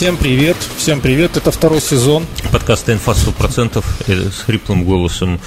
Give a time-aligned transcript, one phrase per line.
[0.00, 2.24] Всем привет, всем привет, это второй сезон.
[2.50, 5.38] Подкаста «Инфа 100%» э, с хриплым голосом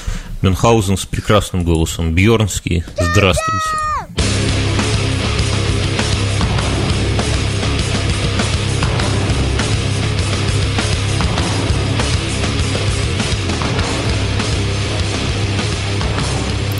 [0.43, 2.83] Мюнхгаузен, с прекрасным голосом Бьернский.
[2.95, 3.92] Здравствуйте.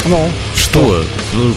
[0.05, 1.04] Ну, Что?
[1.33, 1.54] Ну,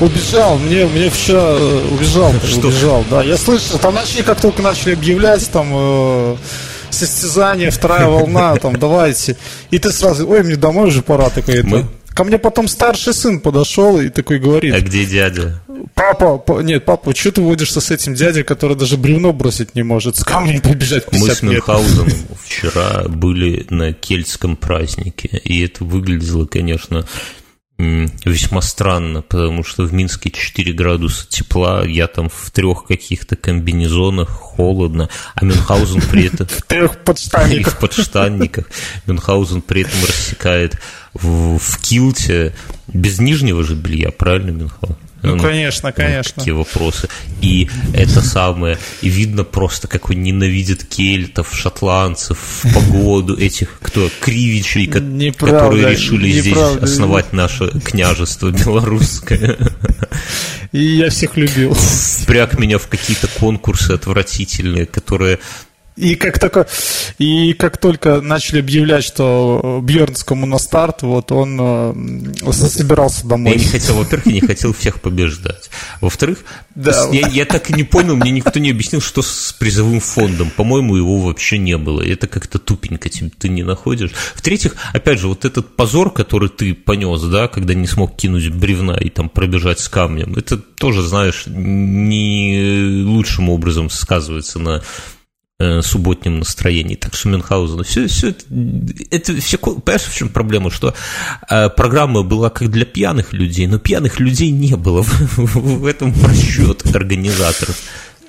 [0.00, 2.68] убежал, мне, мне вчера э, убежал, Что?
[2.68, 3.22] убежал, да.
[3.22, 6.36] Я слышал, там начали, как только начали объявлять, там, э,
[6.90, 9.36] состязание, вторая волна, там, давайте.
[9.70, 11.62] И ты сразу, ой, мне домой уже пора, такой.
[11.62, 11.86] Мы?
[12.14, 15.62] Ко мне потом старший сын подошел и такой говорит, А где дядя?
[15.94, 19.82] папа, па- нет, папа, что ты водишься с этим дядей, который даже бревно бросить не
[19.82, 21.52] может, с камнем побежать Мы 50 с метров.
[21.68, 22.08] Мюнхгаузеном
[22.44, 27.06] вчера были на кельтском празднике, и это выглядело, конечно,
[28.24, 34.28] весьма странно, потому что в Минске 4 градуса тепла, я там в трех каких-то комбинезонах,
[34.28, 36.46] холодно, а Мюнхгаузен при этом...
[36.50, 37.74] В трех подштанниках.
[37.76, 38.70] в подштанниках.
[39.06, 40.78] Мюнхгаузен при этом рассекает
[41.14, 42.54] в, в килте
[42.88, 45.09] без нижнего же белья, правильно, Мюнхгаузен?
[45.22, 46.34] Ну, конечно, конечно.
[46.36, 47.08] Такие вопросы.
[47.42, 54.86] И это самое, и видно просто, как он ненавидит кельтов, шотландцев, погоду этих, кто, кривичей,
[54.86, 56.84] ко- Неправда, которые решили здесь неправда.
[56.84, 59.56] основать наше княжество белорусское.
[60.72, 61.74] И я всех любил.
[61.74, 65.38] Впряг меня в какие-то конкурсы отвратительные, которые
[65.96, 66.66] И как только,
[67.18, 73.56] и как только начали объявлять, что Бьернскому на старт, вот он э, собирался Я домой.
[73.56, 75.68] не хотел, во-первых, я не хотел всех побеждать.
[76.00, 76.38] Во-вторых,
[76.74, 77.08] Да.
[77.12, 80.50] я, я так и не понял, мне никто не объяснил, что с призовым фондом.
[80.50, 82.00] По-моему, его вообще не было.
[82.00, 84.12] Это как-то тупенько ты не находишь.
[84.34, 88.96] В-третьих, опять же, вот этот позор, который ты понес, да, когда не смог кинуть бревна
[88.96, 94.82] и там пробежать с камнем, это тоже, знаешь, не лучшим образом сказывается на
[95.60, 96.96] э, субботнем настроении.
[96.96, 98.44] Так что Мюнхгаузен, все, все это,
[99.10, 100.94] это все, понимаешь, в чем проблема, что
[101.48, 105.02] э, программа была как для пьяных людей, но пьяных людей не было.
[105.36, 107.76] В, в этом просчет организаторов.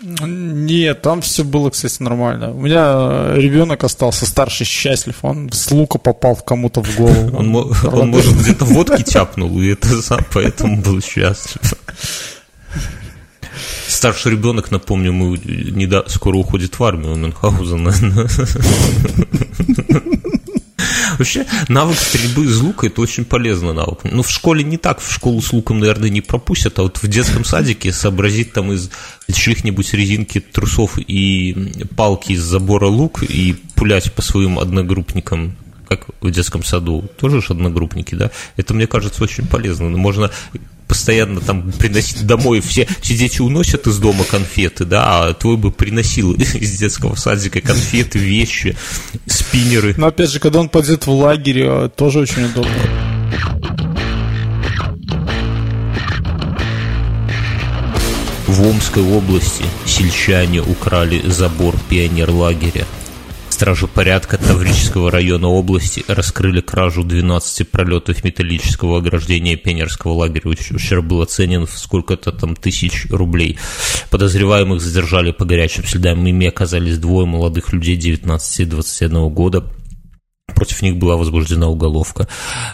[0.04, 2.52] Нет, там все было, кстати, нормально.
[2.52, 7.38] У меня ребенок остался старший счастлив, он с лука попал кому-то в голову.
[7.38, 11.62] Он, мо- он может, где-то водки тяпнул, и это сам поэтому был счастлив.
[13.92, 17.94] Старший ребенок, напомню, мы недо- скоро уходит в армию у Мюнхгаузена.
[21.18, 24.00] Вообще, навык стрельбы из лука– это очень полезный навык.
[24.06, 27.08] Ну, в школе не так, в школу с луком, наверное, не пропустят, а вот в
[27.08, 28.90] детском садике сообразить там из
[29.32, 35.58] чьих-нибудь резинки трусов и палки из забора лук и пулять по своим одногруппникам
[35.92, 39.90] как в детском саду, тоже же одногруппники, да, это, мне кажется, очень полезно.
[39.90, 40.32] Можно
[40.92, 45.72] постоянно там приносить домой, все, все дети уносят из дома конфеты, да, а твой бы
[45.72, 48.76] приносил из детского садика конфеты, вещи,
[49.26, 49.96] спиннеры.
[49.96, 52.74] Но опять же, когда он пойдет в лагерь, э, тоже очень удобно.
[58.48, 62.86] В Омской области сельчане украли забор пионерлагеря.
[63.62, 70.50] Стражи порядка Таврического района области раскрыли кражу 12 пролетов металлического ограждения пионерского лагеря.
[70.50, 73.60] Ущерб был оценен в сколько-то там тысяч рублей.
[74.10, 76.26] Подозреваемых задержали по горячим следам.
[76.26, 79.64] Ими оказались двое молодых людей 19 и 21 года.
[80.56, 82.28] Против них была возбуждена уголовка.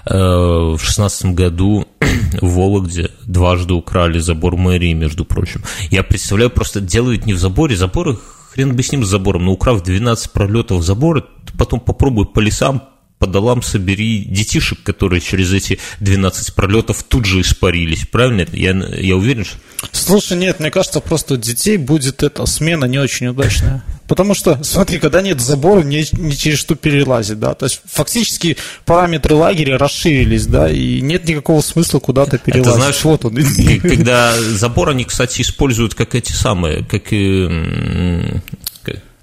[0.06, 1.86] Э, В шестнадцатом году
[2.42, 5.64] в Вологде дважды украли забор мэрии, между прочим.
[5.92, 8.18] Я представляю, просто делают не в заборе, заборы,
[8.58, 11.24] хрен бы с ним с забором, но украв 12 пролетов забора,
[11.60, 17.42] потом попробуй по лесам, по долам собери детишек, которые через эти 12 пролетов тут же
[17.42, 18.06] испарились.
[18.06, 18.46] Правильно?
[18.52, 19.58] Я, я уверен, что...
[19.92, 23.84] Слушай, нет, мне кажется, просто у детей будет эта смена не очень удачная.
[24.08, 27.54] Потому что, смотри, когда нет забора, не, не через что перелазить, да.
[27.56, 32.76] То есть фактически параметры лагеря расширились, да, и нет никакого смысла куда-то перелазить.
[32.76, 33.36] знаешь, вот он.
[33.82, 37.12] Когда забор они, кстати, используют как эти самые, как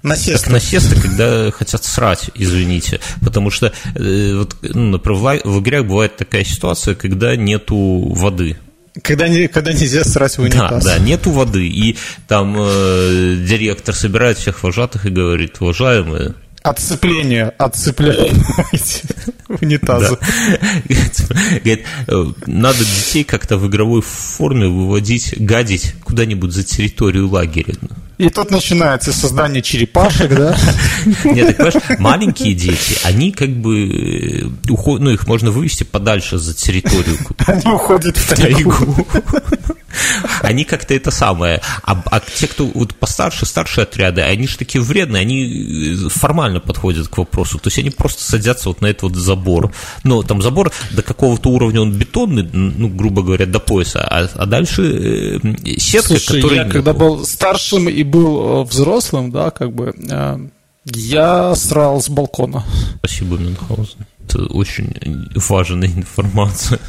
[0.05, 0.43] м, как- Насест.
[0.45, 2.99] Как насесты, когда хотят срать, извините.
[3.21, 7.75] Потому что, э, вот, ну, например, в ла- в лагерях бывает такая ситуация, когда нету
[8.13, 8.57] воды.
[9.01, 10.85] Когда, не, когда нельзя срать в Да, унитаз.
[10.85, 11.67] да, нету воды.
[11.67, 11.97] И
[12.29, 18.31] там э, директор собирает всех вожатых и говорит, уважаемые, Отцепление, отцепляйте
[19.61, 20.17] унитазы.
[20.87, 27.75] Говорит, э, надо детей как-то в игровой форме выводить, гадить куда-нибудь за территорию лагеря.
[28.17, 30.57] И тут начинается создание черепашек, да?
[31.25, 36.53] Нет, так понимаешь, маленькие дети, они как бы э, ну, их можно вывести подальше за
[36.53, 38.73] территорию Они уходят в тайгу.
[40.41, 41.61] Они как-то это самое.
[41.83, 46.59] А, а те, кто вот постарше, старшие отряды, они же такие вредные, они э, формально
[46.59, 47.59] подходят к вопросу.
[47.59, 49.73] То есть они просто садятся вот на этот вот забор.
[50.03, 54.45] Но там забор до какого-то уровня он бетонный, ну, грубо говоря, до пояса, а, а
[54.45, 56.65] дальше э, сетка, Слушай, которая...
[56.65, 59.93] я когда был старшим и был э, взрослым, да, как бы,
[60.85, 62.63] я срал с балкона.
[62.99, 64.05] Спасибо, Мюнхгаузен.
[64.27, 64.95] Это очень
[65.35, 66.79] важная информация.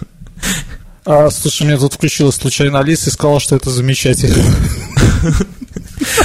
[1.05, 4.43] А, слушай, мне тут включилась случайно Алиса и сказала, что это замечательно.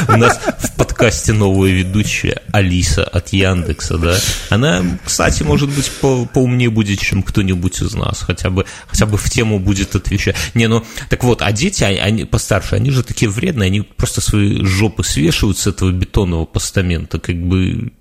[0.08, 4.18] У нас в подкасте новая ведущая Алиса от Яндекса, да.
[4.50, 8.22] Она, кстати, может быть, по поумнее будет, чем кто-нибудь из нас.
[8.22, 10.36] Хотя бы, хотя бы в тему будет отвечать.
[10.54, 14.64] Не, ну, так вот, а дети, они постарше, они же такие вредные, они просто свои
[14.64, 17.94] жопы свешивают с этого бетонного постамента, как бы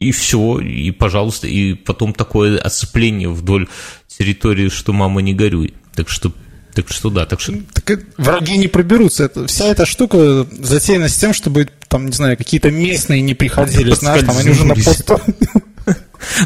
[0.00, 3.68] и все, и пожалуйста, и потом такое оцепление вдоль
[4.06, 5.74] территории, что мама не горюй.
[5.94, 6.32] Так что
[6.74, 7.54] так что да, так что...
[7.72, 9.24] Так враги не проберутся.
[9.24, 13.92] Это, вся эта штука затеяна с тем, чтобы, там, не знаю, какие-то местные не приходили,
[13.94, 15.10] знаешь, там они уже на пост...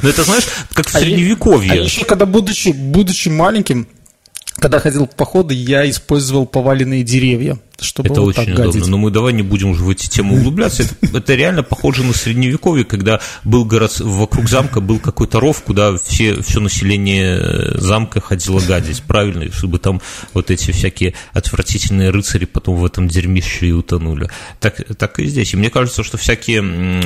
[0.02, 1.70] Ну, это, знаешь, как в а Средневековье.
[1.70, 3.86] А еще, когда, будучи, будучи маленьким,
[4.58, 8.72] когда ходил в походы, я использовал поваленные деревья, чтобы Это вот очень так удобно.
[8.72, 8.87] гадить.
[8.88, 10.82] Но мы давай не будем уже в эти темы углубляться.
[10.82, 15.96] Это, это реально похоже на средневековье, когда был город, вокруг замка был какой-то ров, куда
[15.96, 20.00] все, все население замка ходило гадить, правильно, чтобы там
[20.34, 24.28] вот эти всякие отвратительные рыцари потом в этом дерьмище и утонули.
[24.58, 25.54] Так, так и здесь.
[25.54, 26.62] И мне кажется, что всякие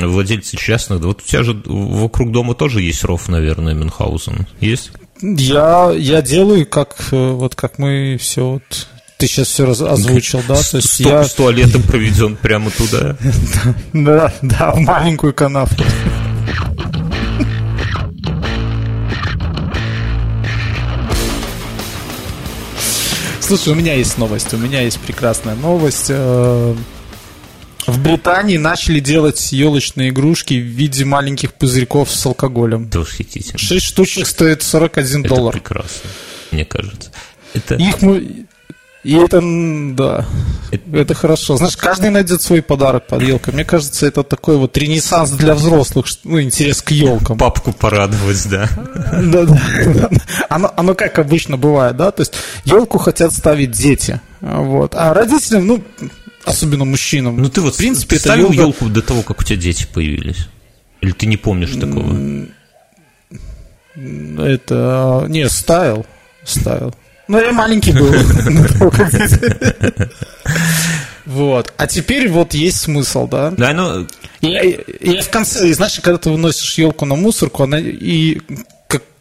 [0.07, 4.47] владельцы частных, вот у тебя же вокруг дома тоже есть ров, наверное, Мюнхгаузен.
[4.59, 4.91] Есть?
[5.23, 8.87] Я, я делаю, как э, вот как мы все вот
[9.17, 10.55] ты сейчас все раз озвучил, да?
[10.55, 11.23] То есть я...
[11.23, 13.15] с туалетом проведен прямо туда.
[13.93, 15.85] Да, да, в маленькую канавку.
[23.39, 26.11] Слушай, у меня есть новость, у меня есть прекрасная новость.
[27.93, 32.87] В Британии начали делать елочные игрушки в виде маленьких пузырьков с алкоголем.
[32.87, 33.59] Это восхитительно.
[33.59, 35.55] Шесть штучек стоит 41 это доллар.
[35.55, 36.09] Это прекрасно,
[36.49, 37.11] мне кажется.
[37.53, 37.75] Это...
[37.75, 38.47] Их мы...
[39.03, 40.25] И это, да,
[40.71, 40.97] это...
[40.97, 41.57] это хорошо.
[41.57, 43.53] Знаешь, каждый найдет свой подарок под елкой.
[43.53, 47.37] Мне кажется, это такой вот ренессанс для взрослых, ну, интерес к елкам.
[47.37, 48.69] Папку порадовать, да.
[49.21, 50.09] Да, да.
[50.49, 55.67] Оно, оно как обычно бывает, да, то есть елку хотят ставить дети, вот, а родителям,
[55.67, 55.83] ну,
[56.45, 57.37] особенно мужчинам.
[57.37, 58.61] Ну ты вот в принципе ставил елка...
[58.61, 60.47] елку до того, как у тебя дети появились?
[61.01, 62.47] Или ты не помнишь такого?
[63.95, 66.05] Это не ставил,
[66.43, 66.93] ставил.
[67.27, 68.13] Ну я маленький был.
[71.25, 71.73] Вот.
[71.77, 73.51] А теперь вот есть смысл, да?
[73.51, 74.05] Да, ну...
[74.41, 78.41] И, в конце, знаешь, когда ты выносишь елку на мусорку, она и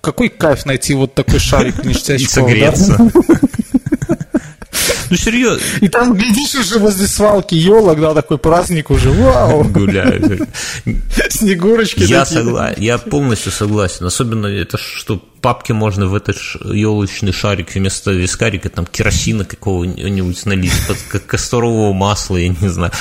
[0.03, 2.99] какой кайф найти вот такой шарик ништячков, И согреться.
[5.13, 5.63] Ну, серьезно.
[5.83, 9.63] И там, глядишь, уже возле свалки елок, да, такой праздник уже, вау.
[9.63, 10.49] Гуляют.
[11.29, 14.07] Снегурочки Я согласен, я полностью согласен.
[14.07, 20.73] Особенно это что папке можно в этот елочный шарик вместо вискарика там керосина какого-нибудь налить,
[20.87, 22.93] под касторового масла, я не знаю,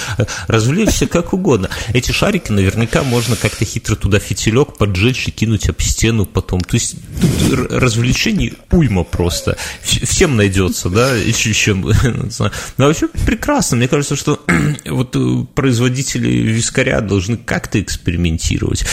[0.47, 1.69] развлечься как угодно.
[1.93, 6.61] Эти шарики наверняка можно как-то хитро туда фитилек поджечь и кинуть об стену потом.
[6.61, 9.57] То есть тут развлечений уйма просто.
[9.83, 13.77] Всем найдется, да, еще, еще но вообще прекрасно.
[13.77, 14.43] Мне кажется, что
[14.85, 18.85] вот э, производители вискаря должны как-то экспериментировать,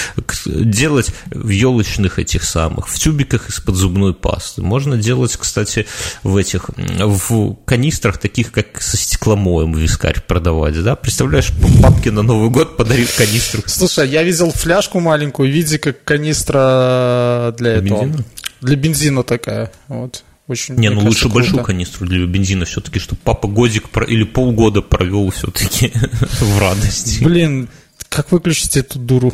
[0.47, 4.63] делать в елочных этих самых, в тюбиках пакетиках из-под зубной пасты.
[4.63, 5.87] Можно делать, кстати,
[6.23, 10.97] в этих, в канистрах, таких как со стекломоем вискарь продавать, да?
[10.97, 11.53] Представляешь,
[11.83, 13.63] папке на Новый год подарил канистру.
[13.67, 18.03] Слушай, я видел фляжку маленькую в виде как канистра для, этого.
[18.05, 18.25] Бензина?
[18.61, 20.25] Для бензина такая, вот.
[20.49, 21.35] Очень, не, ну лучше круто.
[21.35, 25.93] большую канистру для бензина все-таки, чтобы папа годик или полгода провел все-таки
[26.41, 27.23] в радости.
[27.23, 27.69] Блин,
[28.09, 29.31] как выключить эту дуру?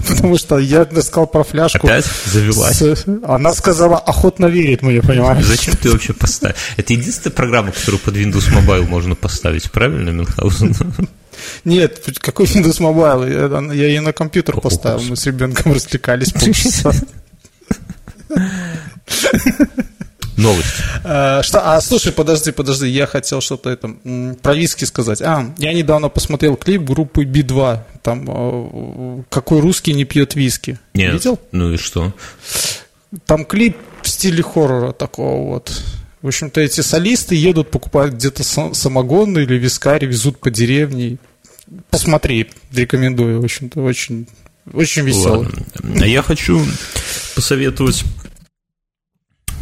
[0.08, 1.86] Потому что я сказал про фляжку.
[1.86, 2.82] Опять завелась?
[3.24, 5.44] Она сказала, охотно верит мне, понимаешь?
[5.44, 6.56] Зачем ты вообще поставил?
[6.76, 10.74] Это единственная программа, которую под Windows Mobile можно поставить, правильно, Мюнхгаузен?
[11.64, 13.74] Нет, какой Windows Mobile?
[13.74, 16.92] Я, ее на компьютер поставил, мы с ребенком развлекались полчаса.
[20.36, 20.68] Новость.
[21.04, 21.60] А, что?
[21.74, 23.94] А, слушай, подожди, подожди, я хотел что-то это,
[24.42, 25.20] про виски сказать.
[25.22, 30.78] А, я недавно посмотрел клип группы B2, там а, «Какой русский не пьет виски».
[30.94, 31.14] Нет.
[31.14, 31.38] Видел?
[31.52, 32.12] Ну и что?
[33.26, 35.72] Там клип в стиле хоррора такого вот.
[36.22, 38.42] В общем-то, эти солисты едут, покупают где-то
[38.74, 41.16] самогон или вискарь, везут по деревне.
[41.88, 44.26] Посмотри, рекомендую, в общем-то, очень,
[44.72, 45.48] очень веселый.
[45.82, 46.04] Ладно.
[46.04, 46.62] Я хочу
[47.34, 48.04] посоветовать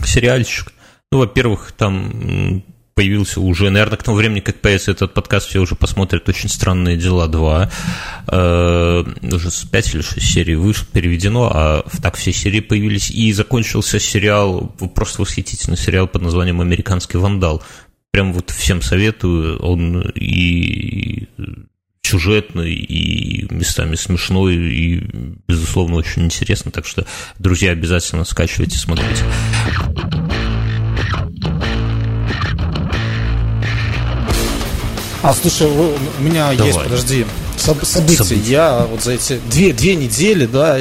[0.09, 0.73] сериальчик.
[1.11, 2.63] Ну, во-первых, там
[2.99, 6.97] появился уже, наверное, к тому времени, как появится этот подкаст, все уже посмотрят «Очень странные
[6.97, 7.71] дела 2».
[8.27, 13.13] Э, уже с 5 или 6 серий вышло, переведено, а так все серии появились.
[13.13, 17.63] И закончился сериал, просто восхитительный сериал под названием «Американский вандал».
[18.11, 21.29] Прям вот всем советую, он и
[22.09, 25.03] сюжетный, и местами смешной, и,
[25.47, 26.71] безусловно, очень интересно.
[26.71, 27.05] Так что,
[27.39, 29.23] друзья, обязательно скачивайте, смотрите.
[35.23, 36.67] А, слушай, у меня Давай.
[36.69, 38.25] есть, подожди, события.
[38.25, 38.51] события.
[38.51, 40.79] Я вот за эти две, две недели, да,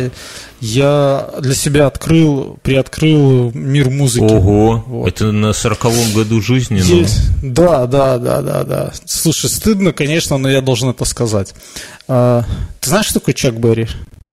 [0.60, 4.24] я для себя открыл, приоткрыл мир музыки.
[4.24, 5.08] Ого, вот.
[5.08, 6.82] это на сороковом году жизни?
[6.84, 7.06] Ну?
[7.44, 8.92] Да, да, да, да, да.
[9.06, 11.54] Слушай, стыдно, конечно, но я должен это сказать.
[12.08, 12.44] А,
[12.80, 13.88] ты знаешь, что такое Чак Берри?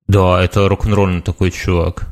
[0.08, 2.08] Да, это рок-н-ролльный такой чувак.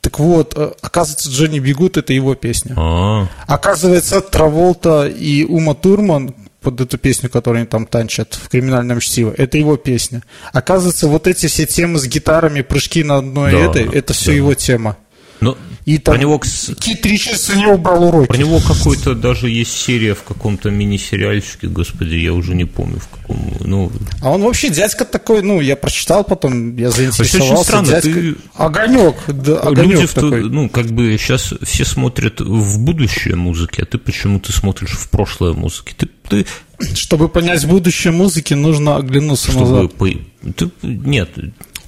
[0.00, 2.74] Так вот, э, оказывается, Джонни Бегут это его песня.
[2.76, 3.28] А-а-а.
[3.46, 9.34] Оказывается, Траволта и Ума Турман под эту песню, которую они там танчат в «Криминальном чтиво».
[9.36, 10.22] Это его песня.
[10.52, 14.36] Оказывается, вот эти все темы с гитарами, прыжки на одной да, этой, это все да.
[14.36, 14.96] его тема.
[15.40, 15.56] Ну,
[15.86, 16.40] и там про него...
[16.78, 18.28] Кит Ричардс у него брал уроки.
[18.28, 23.08] Про него какой-то даже есть серия в каком-то мини-сериальчике, господи, я уже не помню в
[23.08, 23.52] каком.
[23.60, 23.90] Ну...
[24.22, 27.54] А он вообще дядька такой, ну, я прочитал потом, я заинтересовался.
[27.54, 28.12] Очень странно, дядька...
[28.12, 28.36] ты...
[28.54, 30.50] Огонек, да, огонек Люди, такой.
[30.50, 35.54] ну, как бы сейчас все смотрят в будущее музыки, а ты почему-то смотришь в прошлое
[35.54, 35.94] музыки.
[35.96, 36.46] Ты, ты...
[36.94, 39.94] Чтобы понять будущее музыки, нужно оглянуться Чтобы назад.
[39.94, 40.08] По...
[40.54, 40.70] Ты...
[40.82, 41.30] Нет,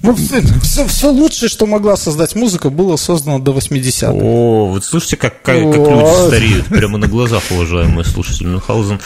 [0.03, 4.11] ну, все, все лучшее, что могла создать музыка, было создано до 80-х.
[4.11, 8.47] О, вот слушайте, как, как, как люди стареют, прямо на глазах, уважаемые слушатели.
[8.47, 8.99] Мюнхгаузен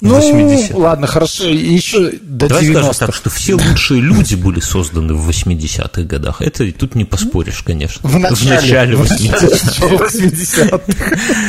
[0.00, 4.58] ну, 80 ладно, хорошо, еще до Давай 90 скажем так, что все лучшие люди были
[4.58, 6.42] созданы в 80-х годах.
[6.42, 8.08] Это тут не поспоришь, конечно.
[8.08, 10.80] В начале, в начале 80-х.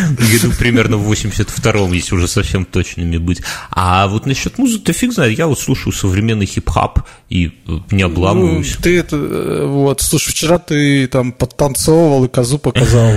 [0.10, 3.42] Году примерно в 82-м, если уже совсем точными быть.
[3.72, 7.00] А вот насчет музыки, фиг знает, я вот слушаю современный хип-хап
[7.30, 7.52] и
[7.90, 8.76] не обламываюсь.
[8.78, 13.12] Ну, ты это, э, вот, слушай, вчера ты там подтанцовывал и козу показал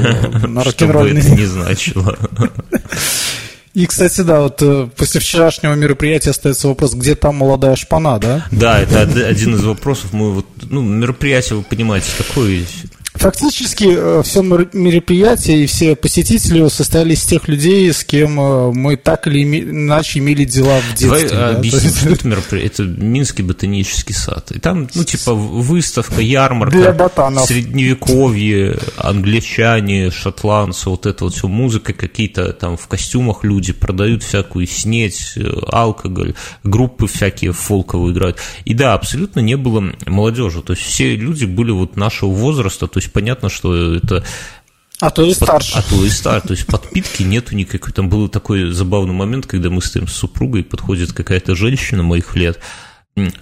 [0.49, 1.21] на рок-н-ролльный.
[1.21, 2.17] Это не значило.
[3.79, 8.45] И, кстати, да, вот э, после вчерашнего мероприятия остается вопрос, где там молодая шпана, да?
[8.51, 10.13] Да, это один из вопросов.
[10.13, 12.65] Мы вот, ну, мероприятие, вы понимаете, такое
[13.19, 18.97] Фактически э, все мероприятие и все посетители состояли из тех людей, с кем э, мы
[18.97, 21.29] так или иначе имели дела в детстве.
[21.29, 21.57] Давай да?
[21.57, 22.69] объясним, что это мероприятие.
[22.69, 24.53] Это Минский ботанический сад.
[24.53, 27.47] И там, ну, типа, выставка, ярмарка, Для ботанов.
[27.47, 34.69] средневековье, англичане, шотландцы, вот это вот все, музыка, какие-то там в костюмах люди продают всякую
[34.69, 38.39] снеть, э, алкоголь, группы всякие фолковые играют.
[38.65, 40.63] И да, абсолютно не было молодежи.
[40.63, 44.25] То есть все люди были вот нашего возраста, то есть есть понятно, что это
[45.01, 45.79] а то и старше.
[45.79, 46.49] А то и старше.
[46.49, 47.93] То есть подпитки нету никакой.
[47.93, 52.59] Там был такой забавный момент, когда мы стоим с супругой, подходит какая-то женщина моих лет,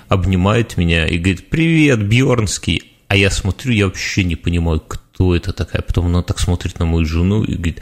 [0.09, 2.93] обнимает меня и говорит, привет, Бьорнский.
[3.09, 5.81] А я смотрю, я вообще не понимаю, кто это такая.
[5.81, 7.81] Потом она так смотрит на мою жену и говорит,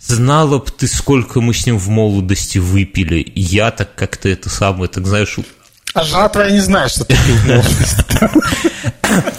[0.00, 3.24] знала бы ты, сколько мы с ним в молодости выпили.
[3.36, 5.38] Я так как-то это самое, так знаешь,
[5.94, 7.14] а жена твоя не знает, что ты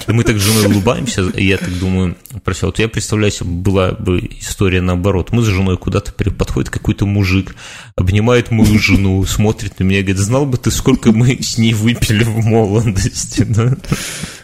[0.07, 3.50] И мы так с женой улыбаемся, и я так думаю, про вот я представляю себе,
[3.50, 5.31] была бы история наоборот.
[5.31, 7.55] Мы с женой куда-то подходит какой-то мужик,
[7.97, 11.74] обнимает мою жену, смотрит на меня и говорит, знал бы ты, сколько мы с ней
[11.74, 13.43] выпили в молодости.
[13.43, 13.75] Да?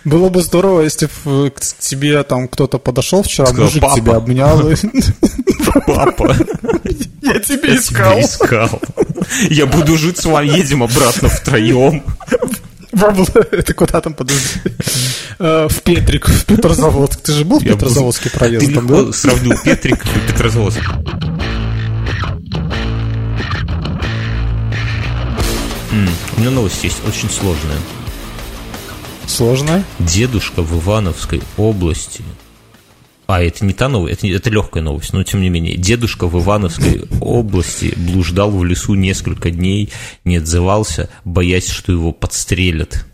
[0.03, 3.95] Было бы здорово, если бы к тебе там кто-то подошел вчера, Сказал, мужик папа.
[3.95, 4.61] тебя обнял.
[5.85, 6.35] Папа.
[7.21, 8.17] Я тебя искал.
[8.17, 8.81] Я искал.
[9.49, 12.03] Я буду жить с вами, едем обратно втроем.
[12.91, 14.59] Это куда там, подожди?
[15.39, 17.21] Э, в Петрик, в Петрозаводск.
[17.21, 19.11] Ты же был в Петрозаводске проездом, да?
[19.13, 20.81] сравнил Петрик и Петрозаводск.
[26.37, 27.77] У меня новость есть, очень сложная.
[29.27, 29.83] Сложная?
[29.99, 32.23] Дедушка в Ивановской области
[33.31, 35.77] а, это не та новость, это, это легкая новость, но тем не менее.
[35.77, 39.89] Дедушка в Ивановской области блуждал в лесу несколько дней,
[40.25, 43.05] не отзывался, боясь, что его подстрелят.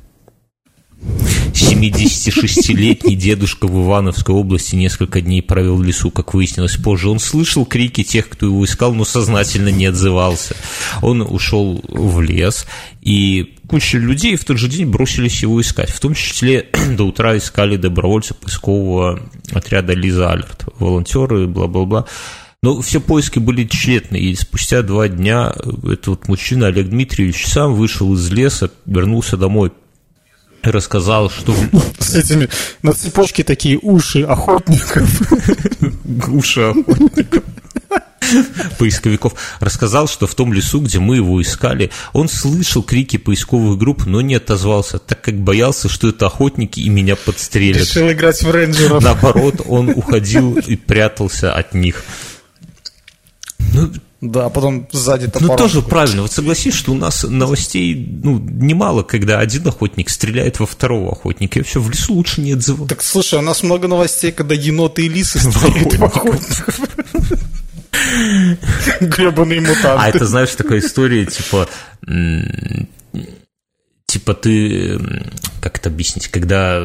[1.54, 7.10] 76-летний дедушка в Ивановской области несколько дней провел в лесу, как выяснилось позже.
[7.10, 10.56] Он слышал крики тех, кто его искал, но сознательно не отзывался.
[11.02, 12.68] Он ушел в лес,
[13.02, 15.90] и куча людей в тот же день бросились его искать.
[15.90, 19.20] В том числе до утра искали добровольцы поискового
[19.52, 22.06] отряда Лиза Алерт, волонтеры, бла-бла-бла.
[22.64, 27.76] Но все поиски были тщетны, и спустя два дня этот вот мужчина Олег Дмитриевич сам
[27.76, 29.72] вышел из леса, вернулся домой,
[30.70, 31.56] рассказал, что...
[32.00, 32.50] С этими
[32.82, 35.10] на цепочке такие уши охотников.
[36.30, 37.44] Уши охотников.
[38.78, 44.06] поисковиков, рассказал, что в том лесу, где мы его искали, он слышал крики поисковых групп,
[44.06, 47.82] но не отозвался, так как боялся, что это охотники и меня подстрелят.
[47.82, 49.04] Решил играть в рейнджеров.
[49.04, 52.04] Наоборот, он уходил и прятался от них.
[53.74, 56.24] Ну, да, а потом сзади Ну, тоже правильно.
[56.24, 61.60] Вот согласись, что у нас новостей ну, немало, когда один охотник стреляет во второго охотника,
[61.60, 62.90] и все, в лесу лучше не отзывать.
[62.90, 66.80] Так, слушай, у нас много новостей, когда еноты и лисы стреляют в охотников.
[69.02, 69.88] Гребаные мутанты.
[69.88, 71.70] А это, знаешь, такая история, типа,
[74.08, 75.00] типа ты,
[75.62, 76.84] как это объяснить, когда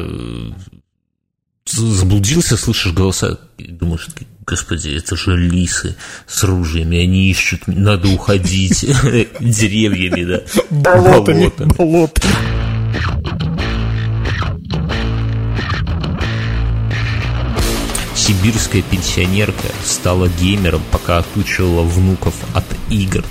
[1.65, 4.07] заблудился, слышишь голоса, думаешь,
[4.45, 5.95] господи, это же лисы
[6.27, 8.81] с ружьями, они ищут, надо уходить
[9.39, 10.41] деревьями, да.
[10.69, 12.33] Болотами, болотами.
[18.15, 23.23] Сибирская пенсионерка стала геймером, пока отучивала внуков от игр.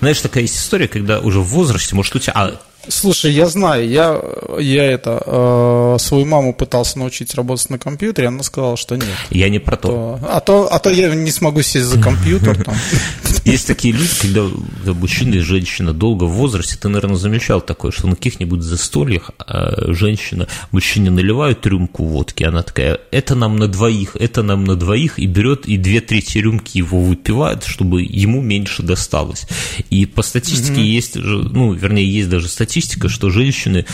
[0.00, 2.32] Знаешь, такая есть история, когда уже в возрасте, может, у тебя...
[2.34, 4.20] А, Слушай, я знаю, я,
[4.58, 9.06] я это, э, свою маму пытался научить работать на компьютере, она сказала, что нет.
[9.30, 9.88] Я не про то.
[9.88, 12.62] то а, то а то я не смогу сесть за компьютер.
[12.64, 12.74] Там.
[13.52, 18.06] Есть такие люди, когда мужчина и женщина долго в возрасте, ты, наверное, замечал такое, что
[18.06, 24.16] на каких-нибудь застольях а женщина, мужчине наливают рюмку водки, она такая, это нам на двоих,
[24.18, 28.82] это нам на двоих, и берет, и две трети рюмки его выпивает, чтобы ему меньше
[28.82, 29.46] досталось.
[29.90, 33.84] И по статистике mm есть, ну, вернее, есть даже статистика, статистика, что женщины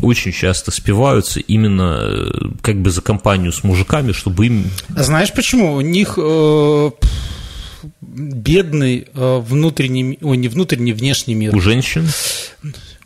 [0.00, 2.30] очень часто спиваются именно э,
[2.62, 4.64] как бы за компанию с мужиками, чтобы им...
[4.94, 5.74] А знаешь почему?
[5.74, 6.90] У них э,
[8.00, 11.54] бедный э, внутренний, ой, не внутренний, внешний мир.
[11.54, 12.08] У женщин?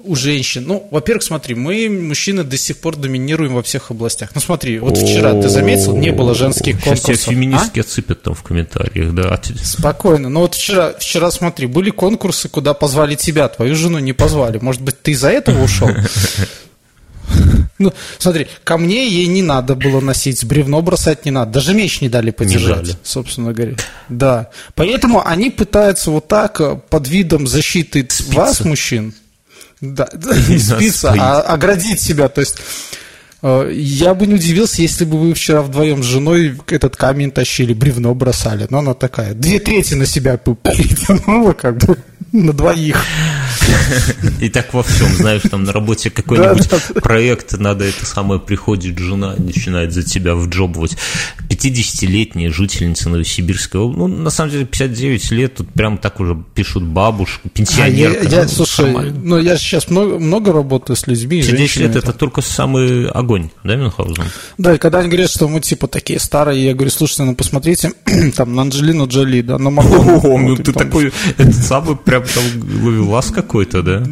[0.06, 0.64] у женщин.
[0.66, 4.30] Ну, во-первых, смотри, мы, мужчины, до сих пор доминируем во всех областях.
[4.34, 7.16] Ну, смотри, вот вчера ты заметил, не было женских конкурсов.
[7.16, 7.82] Сейчас феминистки а?
[7.82, 9.40] отсыпят там в комментариях, да.
[9.62, 10.28] Спокойно.
[10.28, 14.58] Ну, вот вчера, вчера, смотри, были конкурсы, куда позвали тебя, твою жену не позвали.
[14.58, 15.88] Может быть, ты из-за этого ушел?
[17.78, 22.00] Ну, смотри, ко мне ей не надо было носить, бревно бросать не надо, даже меч
[22.00, 22.98] не дали подержать, не дали.
[23.02, 23.76] собственно говоря.
[24.08, 24.48] Да.
[24.74, 28.32] Поэтому они пытаются вот так э, под видом защиты Спица.
[28.34, 29.14] вас, мужчин,
[29.80, 30.08] да,
[30.48, 32.28] не спиться, а оградить себя.
[32.28, 32.56] То есть
[33.42, 37.74] э, я бы не удивился, если бы вы вчера вдвоем с женой этот камень тащили,
[37.74, 38.66] бревно бросали.
[38.70, 41.98] Но она такая, две трети на себя перетянула, как бы
[42.32, 43.04] на двоих.
[44.40, 49.34] И так во всем, знаешь, там на работе какой-нибудь проект, надо это самое, приходит жена,
[49.38, 50.96] начинает за тебя вджобывать.
[51.48, 56.84] 50-летняя жительница Новосибирской области, ну, на самом деле, 59 лет, тут прям так уже пишут
[56.84, 58.20] бабушка, пенсионерка.
[58.20, 61.96] А я, я, ну, слушай, ну, я сейчас много, много работаю с людьми, 59 лет–
[61.96, 64.24] это только самый огонь, да, Мюнхгаузен?
[64.58, 67.92] Да, и когда они говорят, что мы, типа, такие старые, я говорю, слушайте, ну, посмотрите,
[68.36, 70.20] там, на Анджелину Джоли, да, на Мадонну.
[70.20, 72.44] О, ну, ты такой, этот самый прям там
[72.84, 74.02] ловелас какой-то, да?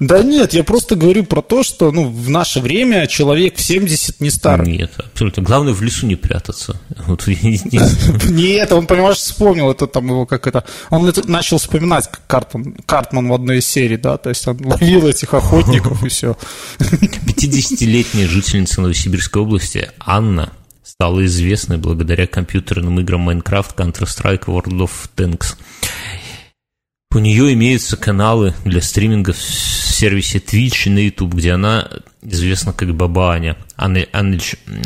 [0.00, 4.20] Да нет, я просто говорю про то, что ну, в наше время человек в 70
[4.20, 4.64] не стар.
[4.64, 5.42] Нет, абсолютно.
[5.42, 6.80] Главное в лесу не прятаться.
[7.06, 10.64] Вот, Нет, он, понимаешь, вспомнил это там его как это.
[10.90, 15.08] Он начал вспоминать как Картман, Картман в одной из серий, да, то есть он ловил
[15.08, 16.36] этих охотников и все.
[16.78, 20.52] 50-летняя жительница Новосибирской области Анна
[20.84, 25.56] стала известной благодаря компьютерным играм Minecraft, Counter-Strike, World of Tanks.
[27.10, 31.88] У нее имеются каналы для стриминга в сервисе Twitch и на YouTube, где она
[32.22, 33.56] известна как Баба Аня.
[33.76, 34.22] А, а,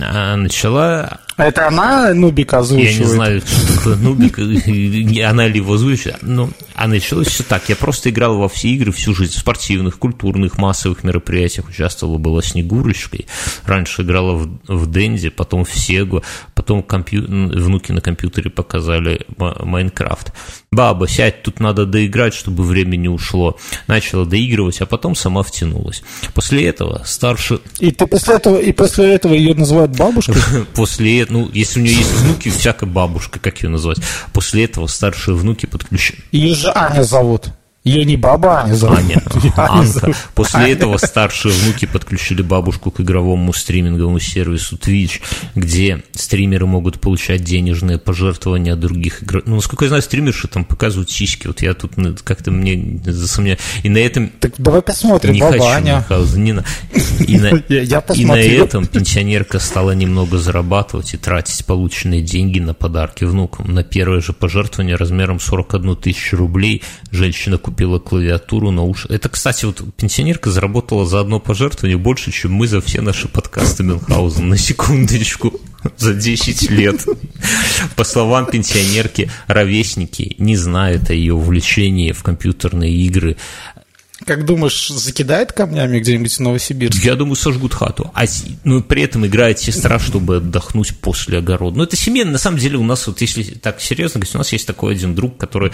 [0.03, 1.21] а начала...
[1.38, 2.92] Это она Нубик озвучивает?
[2.92, 6.18] Я не знаю, что такое Нубик, она ли его озвучивает.
[6.23, 7.68] Но, а началось все так.
[7.68, 9.33] Я просто играл во все игры всю жизнь.
[9.33, 13.27] В спортивных, культурных, массовых мероприятиях участвовала, была Снегурочкой.
[13.64, 16.23] Раньше играла в, в Денди, потом в Сегу,
[16.55, 17.25] потом компью...
[17.27, 20.33] внуки на компьютере показали Майнкрафт.
[20.71, 23.59] Баба, сядь, тут надо доиграть, чтобы время не ушло.
[23.87, 26.03] Начала доигрывать, а потом сама втянулась.
[26.35, 27.61] После этого старше...
[27.78, 30.35] И ты после этого, и после этого ее называют бабушкой?
[30.74, 33.98] После, ну, если у нее есть внуки, всякая бабушка, как ее назвать.
[34.32, 36.18] После этого старшие внуки подключены.
[36.32, 37.50] Ее же Аня зовут.
[37.85, 38.99] Ее не баба Аня зовут.
[38.99, 39.21] Аня,
[39.57, 40.14] Анка.
[40.37, 45.21] После этого старшие внуки подключили бабушку к игровому стриминговому сервису Twitch,
[45.57, 49.49] где стримеры могут получать денежные пожертвования от других игроков.
[49.49, 51.49] Ну, насколько я знаю, стримерши там показывают сиськи.
[51.49, 53.61] Вот я тут ну, как-то мне засомневаюсь.
[53.83, 54.29] И на этом...
[54.29, 56.05] Так давай посмотрим, не баба хочу, Аня.
[56.37, 56.64] Не на...
[57.18, 57.49] И, на...
[58.14, 63.75] и на этом пенсионерка стала немного зарабатывать и тратить полученные деньги на подарки внукам.
[63.75, 69.14] На первое же пожертвование размером 41 тысячу рублей женщина купила купила клавиатуру, наушники.
[69.14, 73.82] Это, кстати, вот пенсионерка заработала за одно пожертвование больше, чем мы за все наши подкасты
[73.82, 75.54] Мюнхгаузен, на секундочку.
[75.96, 77.06] за 10 лет.
[77.96, 83.37] По словам пенсионерки, ровесники не знают о ее увлечении в компьютерные игры,
[84.24, 87.08] как думаешь, закидает камнями где-нибудь в Новосибирске?
[87.08, 88.11] Я думаю, сожгут хату.
[88.14, 88.24] А
[88.64, 91.76] ну, при этом играет сестра, чтобы отдохнуть после огорода.
[91.76, 92.32] Ну, это семейно.
[92.32, 95.14] На самом деле у нас, вот если так серьезно говорить, у нас есть такой один
[95.14, 95.72] друг, который,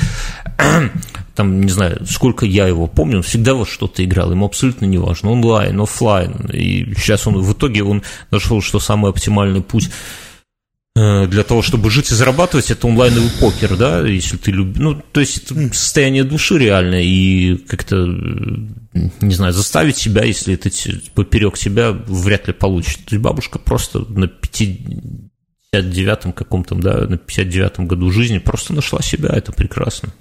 [1.34, 4.30] там, не знаю, сколько я его помню, он всегда вот что-то играл.
[4.30, 5.30] Ему абсолютно не важно.
[5.30, 6.50] Онлайн, офлайн.
[6.52, 9.90] И сейчас он, в итоге он нашел, что самый оптимальный путь
[11.28, 15.20] для того, чтобы жить и зарабатывать, это онлайновый покер, да, если ты любишь, ну, то
[15.20, 20.70] есть это состояние души реально, и как-то, не знаю, заставить себя, если это
[21.14, 22.98] поперек себя, вряд ли получится.
[23.04, 29.28] То есть бабушка просто на 59-м каком-то, да, на 59-м году жизни просто нашла себя,
[29.28, 30.12] это прекрасно.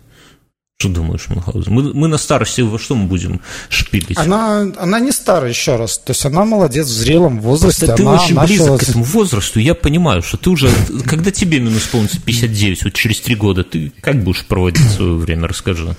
[0.79, 1.73] Что думаешь, Мюнхгаузен?
[1.73, 4.15] Мы, мы на старости во что мы будем шпилить?
[4.15, 5.97] Она, она не старая, еще раз.
[5.97, 7.87] То есть она молодец в зрелом возрасте.
[7.87, 8.45] Просто ты она очень начала...
[8.45, 9.59] близок к этому возрасту.
[9.59, 10.69] Я понимаю, что ты уже...
[11.07, 15.47] Когда тебе минус исполнится 59, вот через три года, ты как будешь проводить свое время?
[15.47, 15.95] Расскажи.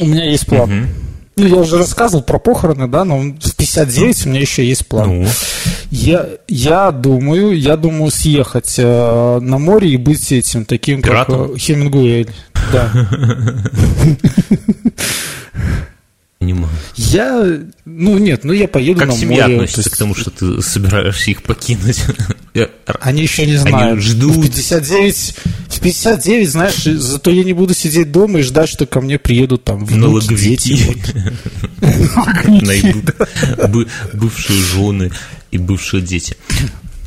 [0.00, 0.72] У меня есть план.
[0.72, 0.88] Угу.
[1.36, 5.22] Ну, я уже рассказывал про похороны, да, но в 59 у меня еще есть план.
[5.22, 5.28] Ну.
[5.90, 11.48] Я, я думаю, я думаю съехать э, на море и быть этим таким, Пиратом?
[11.48, 12.28] как э, Хемингуэй.
[12.74, 12.90] Да.
[16.44, 16.74] Понимаю.
[16.96, 19.54] Я, ну нет, ну я поеду как на семья море.
[19.54, 19.90] относится есть...
[19.90, 22.02] к тому, что ты собираешься их покинуть?
[23.00, 23.92] Они еще не знают.
[23.92, 24.36] Они ждут.
[24.36, 25.36] В 59,
[25.68, 29.64] в 59, знаешь, зато я не буду сидеть дома и ждать, что ко мне приедут
[29.64, 30.78] там внуки, дети.
[32.62, 33.14] Найдут
[34.12, 35.12] бывшие жены
[35.50, 36.36] и бывшие дети.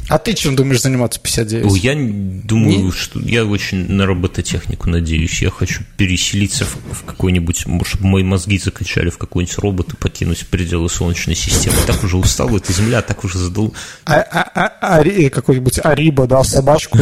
[0.10, 1.84] А ты чем думаешь заниматься 59?
[1.84, 2.92] Я думаю, Не...
[2.92, 5.42] что я очень на робототехнику надеюсь.
[5.42, 10.48] Я хочу переселиться в, в какой-нибудь, может, мои мозги закачали в какой-нибудь робот и покинуть
[10.48, 11.76] пределы Солнечной системы.
[11.86, 13.74] Так уже устал, эта Земля так уже задул.
[14.06, 16.98] А, а, а, а какой-нибудь Ариба, да, собачку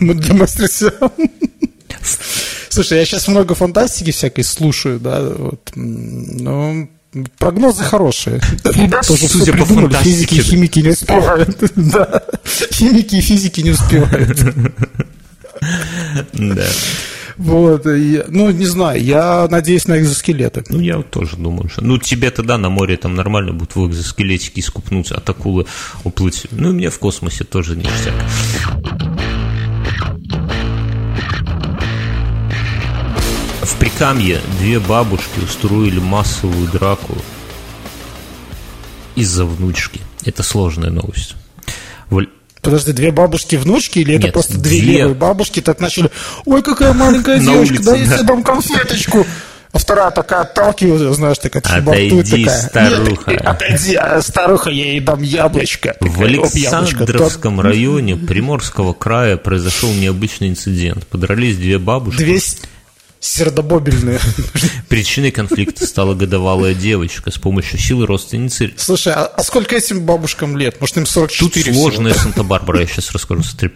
[0.00, 0.68] мастер
[2.68, 6.90] Слушай, я сейчас много фантастики всякой слушаю, да, вот, ну,
[7.38, 8.40] Прогнозы хорошие.
[8.62, 10.10] Тоже Судя по фантастике.
[10.10, 11.72] Физики и химики не успевают.
[11.76, 12.22] Да.
[12.72, 14.38] Химики и физики не успевают.
[16.32, 16.66] Да.
[17.36, 20.64] Вот, ну, не знаю, я надеюсь на экзоскелеты.
[20.70, 21.84] Ну, я вот тоже думаю, что...
[21.84, 25.66] Ну, тебе тогда на море там нормально будет в экзоскелетике искупнуться, от акулы
[26.04, 26.46] уплыть.
[26.50, 28.14] Ну, и мне в космосе тоже ништяк.
[33.96, 37.14] В Прикамье две бабушки устроили массовую драку
[39.14, 40.02] из-за внучки.
[40.22, 41.34] Это сложная новость.
[42.60, 46.10] Подожди, две бабушки-внучки или Нет, это просто две, две левые бабушки так начали,
[46.44, 49.26] ой, какая маленькая девочка, да я тебе дам конфеточку.
[49.72, 52.60] А вторая такая отталкивает, знаешь, такая Отойди, такая.
[52.60, 53.30] старуха.
[53.30, 55.96] Нет, отойди, а старуха, я ей дам яблочко.
[56.00, 61.06] В Александровском районе Приморского края произошел необычный инцидент.
[61.06, 62.18] Подрались две бабушки.
[62.18, 62.40] Две
[63.20, 64.20] сердобобельные.
[64.88, 68.72] Причиной конфликта стала годовалая девочка с помощью силы родственницы.
[68.76, 70.80] Слушай, а, а сколько этим бабушкам лет?
[70.80, 73.42] Может, им 44 Тут сложная Санта-Барбара, я сейчас расскажу.
[73.42, 73.70] Смотри.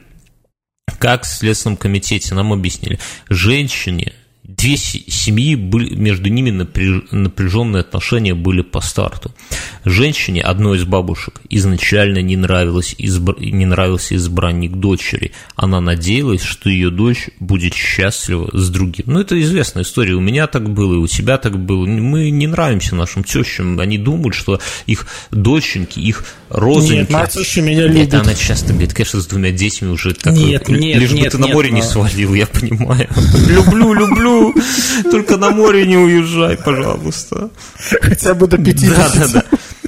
[0.98, 2.98] Как в Следственном комитете нам объяснили,
[3.28, 4.12] женщине
[4.56, 9.32] две семьи были, между ними напряженные отношения были по старту.
[9.84, 13.36] Женщине, одной из бабушек, изначально не, нравилось избр...
[13.40, 15.32] не нравился избранник дочери.
[15.56, 19.06] Она надеялась, что ее дочь будет счастлива с другим.
[19.06, 20.14] Ну, это известная история.
[20.14, 21.86] У меня так было, и у тебя так было.
[21.86, 23.78] Мы не нравимся нашим тещам.
[23.78, 27.12] Они думают, что их доченьки, их розоньки...
[27.12, 28.08] Нет, теща меня любит.
[28.08, 30.34] Это она часто говорит, конечно, с двумя детьми уже так...
[30.34, 31.76] Нет, нет, Лишь нет, бы ты на нет, море но...
[31.76, 33.08] не свалил, я понимаю.
[33.48, 34.39] Люблю, люблю.
[35.10, 37.50] Только на море не уезжай, пожалуйста.
[38.00, 38.96] Хотя бы до 50.
[38.96, 39.28] Да, да,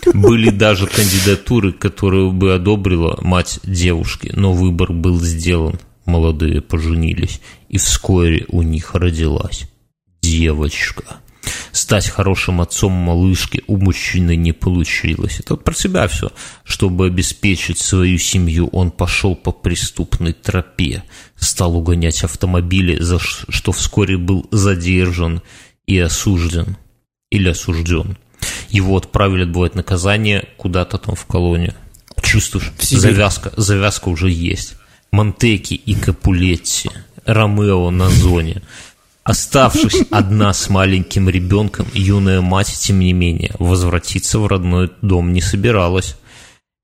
[0.05, 0.13] да.
[0.13, 5.79] Были даже кандидатуры, которые бы одобрила мать девушки, но выбор был сделан.
[6.05, 9.69] Молодые поженились, и вскоре у них родилась
[10.21, 11.05] девочка.
[11.73, 15.41] Стать хорошим отцом малышки у мужчины не получилось.
[15.41, 16.31] Это вот про себя все.
[16.65, 21.03] Чтобы обеспечить свою семью, он пошел по преступной тропе,
[21.35, 25.41] стал угонять автомобили, за что вскоре был задержан
[25.87, 26.77] и осужден.
[27.31, 28.19] Или осужден.
[28.69, 31.75] Его отправили отбывать наказание куда-то там в колонию.
[32.23, 34.75] Чувствуешь, завязка, завязка уже есть.
[35.11, 36.91] Монтеки и Капулетти,
[37.25, 38.61] Ромео на зоне–
[39.25, 45.41] Оставшись одна с маленьким ребенком, юная мать, тем не менее, возвратиться в родной дом не
[45.41, 46.17] собиралась.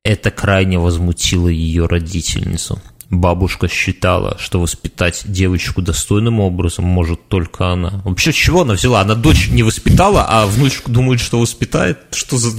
[0.05, 2.81] Это крайне возмутило ее родительницу.
[3.11, 8.03] Бабушка считала, что воспитать девочку достойным образом может только она.
[8.05, 9.01] Вообще, чего она взяла?
[9.01, 11.98] Она дочь не воспитала, а внучку думает, что воспитает?
[12.12, 12.51] Что за...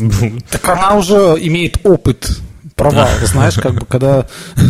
[0.50, 2.40] Так она уже имеет опыт
[2.80, 4.26] провал, знаешь, как бы, когда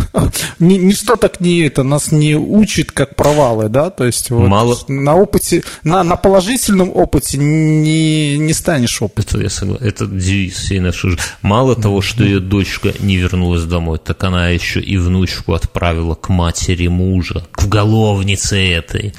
[0.58, 4.76] ничто так не это, нас не учит, как провалы, да, то есть вот Мало...
[4.88, 9.40] на опыте, на, на положительном опыте не, не станешь опытом.
[9.40, 11.24] Это я согласен, это девиз всей нашей жизни.
[11.42, 16.28] Мало того, что ее дочка не вернулась домой, так она еще и внучку отправила к
[16.28, 19.14] матери мужа, к уголовнице этой.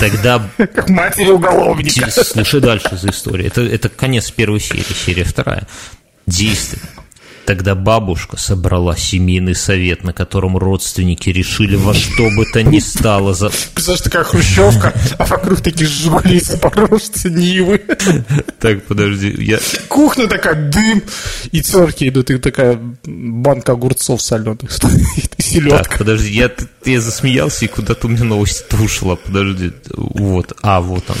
[0.00, 0.48] Тогда...
[0.56, 2.10] Как матери уголовника.
[2.10, 3.46] Слушай дальше за историю.
[3.46, 5.66] Это, это конец первой серии, серия вторая.
[6.26, 6.82] Действие.
[7.46, 13.34] Тогда бабушка собрала семейный совет, на котором родственники решили во что бы то ни стало
[13.34, 13.50] за...
[13.74, 17.82] Представляешь, такая хрущевка, а вокруг такие жигули, запорожцы, нивы.
[18.58, 19.60] Так, подожди, я...
[19.88, 21.02] Кухня такая, дым,
[21.52, 24.70] и терки идут, и такая банка огурцов соленых
[25.38, 25.78] селедка.
[25.78, 26.50] Так, подожди, я,
[26.84, 31.18] я засмеялся, и куда-то у меня новость ушла, подожди, вот, а, вот она.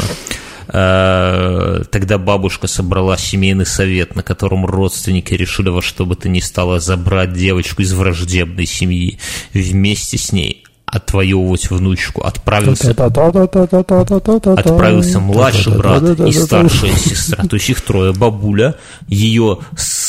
[0.76, 6.40] Э, тогда бабушка собрала семейный совет, на котором родственники решили во что бы то ни
[6.40, 9.20] стало забрать девочку из враждебной семьи.
[9.52, 12.22] Вместе с ней отвоевывать внучку.
[12.22, 17.44] Отправился, отправился младший брат и старшая сестра.
[17.44, 18.12] То есть их трое.
[18.12, 18.74] Бабуля,
[19.06, 19.58] ее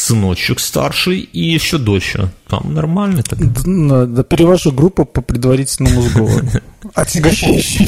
[0.05, 2.15] сыночек старший и еще дочь.
[2.47, 3.39] Там нормально так.
[3.39, 6.47] Да, перевожу группу по предварительному сговору.
[6.93, 7.87] Отягощающий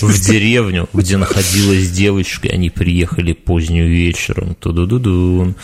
[0.00, 4.54] В деревню, где находилась девочка, они приехали поздним вечером.
[4.54, 5.56] Ту-ду-ду-дун.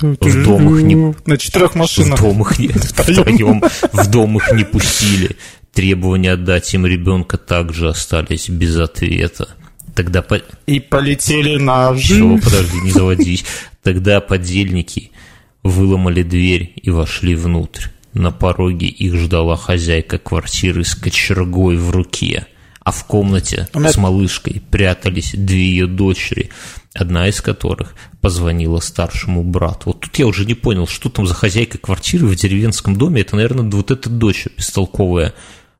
[0.00, 1.14] В дом их не...
[1.26, 2.20] На четырех машинах.
[2.20, 2.68] В дом их не...
[2.68, 3.62] Втроем.
[3.92, 5.36] В дом их не пустили.
[5.72, 9.48] Требования отдать им ребенка также остались без ответа.
[9.94, 10.42] Тогда по...
[10.66, 13.44] И полетели на Чего, подожди, не заводись.
[13.82, 15.10] Тогда подельники
[15.64, 17.88] выломали дверь и вошли внутрь.
[18.12, 22.46] На пороге их ждала хозяйка квартиры с кочергой в руке,
[22.80, 23.90] а в комнате меня...
[23.90, 26.50] с малышкой прятались две ее дочери,
[26.94, 29.86] одна из которых позвонила старшему брату.
[29.86, 33.22] Вот тут я уже не понял, что там за хозяйка квартиры в деревенском доме.
[33.22, 35.34] Это, наверное, вот эта дочь бестолковая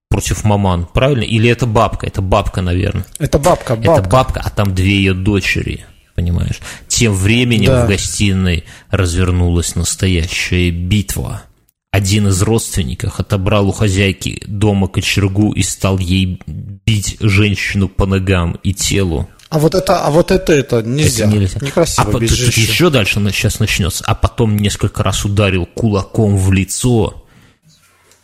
[0.09, 1.23] против маман, правильно?
[1.23, 2.07] Или это бабка?
[2.07, 3.07] Это бабка, наверное.
[3.19, 4.01] Это бабка, бабка.
[4.01, 6.61] Это бабка, а там две ее дочери, понимаешь?
[6.89, 7.85] Тем временем да.
[7.85, 11.43] в гостиной развернулась настоящая битва.
[11.91, 18.59] Один из родственников отобрал у хозяйки дома кочергу и стал ей бить женщину по ногам
[18.63, 19.29] и телу.
[19.49, 21.27] А вот это, а вот это, это нельзя.
[21.27, 21.61] Это нельзя.
[21.61, 24.03] Некрасиво, а тут, тут еще дальше сейчас начнется.
[24.07, 27.24] А потом несколько раз ударил кулаком в лицо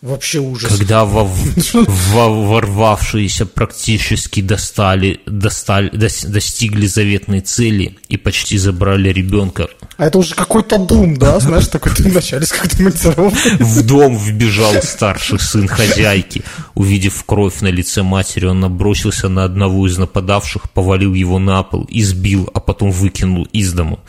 [0.02, 0.78] Вообще ужас.
[0.78, 9.68] Когда во, во, ворвавшиеся практически достали, достали, достигли заветной цели и почти забрали ребенка.
[9.98, 11.38] А это уже какой-то дум, да?
[11.38, 13.56] Знаешь, такой ты вначале с какой-то монтировкой.
[13.58, 16.42] В дом вбежал старший сын хозяйки.
[16.74, 21.86] Увидев кровь на лице матери, он набросился на одного из нападавших, повалил его на пол,
[21.90, 24.00] избил, а потом выкинул из дому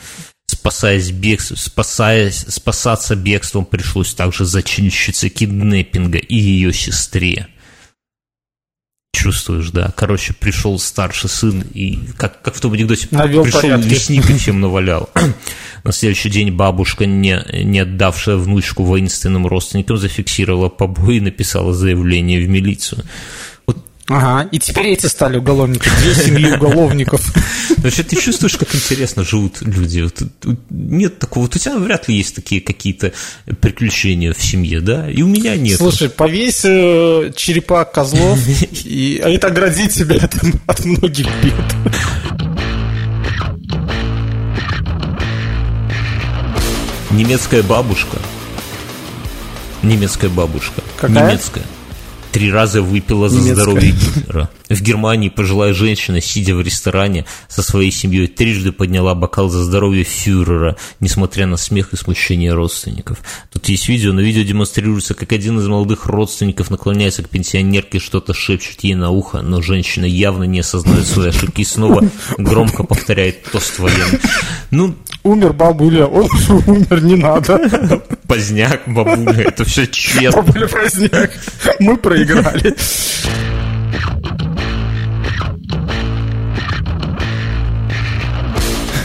[0.62, 7.48] спасаясь бегством, спасаясь, спасаться бегством пришлось также зачинщице киднеппинга и ее сестре.
[9.12, 9.92] Чувствуешь, да?
[9.96, 13.88] Короче, пришел старший сын и, как, как в том анекдоте, Навел пришел порядки.
[13.88, 15.10] лесник и всем навалял.
[15.82, 22.40] На следующий день бабушка, не, не отдавшая внучку воинственным родственникам, зафиксировала побои и написала заявление
[22.40, 23.02] в милицию.
[24.08, 27.22] Ага, и теперь эти стали уголовники, две семьи уголовников.
[27.78, 30.00] Вообще, ты чувствуешь, как интересно живут люди?
[30.00, 30.22] Вот,
[30.70, 33.12] нет такого, вот у тебя вряд ли есть такие какие-то
[33.60, 35.08] приключения в семье, да?
[35.08, 35.78] И у меня нет.
[35.78, 38.38] Слушай, повесь э, черепа козлов,
[38.84, 40.34] и а это оградит тебя от,
[40.66, 41.54] от многих бед.
[47.12, 48.16] Немецкая бабушка.
[49.82, 50.82] Немецкая бабушка.
[50.96, 51.28] Какая?
[51.28, 51.64] Немецкая
[52.32, 53.54] три раза выпила за Немецкая.
[53.54, 54.50] здоровье Гитлера.
[54.68, 60.02] В Германии пожилая женщина, сидя в ресторане со своей семьей, трижды подняла бокал за здоровье
[60.02, 63.18] фюрера, несмотря на смех и смущение родственников.
[63.52, 68.32] Тут есть видео, на видео демонстрируется, как один из молодых родственников наклоняется к пенсионерке, что-то
[68.32, 72.02] шепчет ей на ухо, но женщина явно не осознает свои ошибки и снова
[72.38, 74.20] громко повторяет тост военный.
[74.70, 76.28] Ну, Умер бабуля, он
[76.66, 78.02] умер, не надо.
[78.26, 80.42] поздняк, бабуля, это все честно.
[80.42, 81.30] Бабуля праздник.
[81.78, 82.74] Мы проиграли.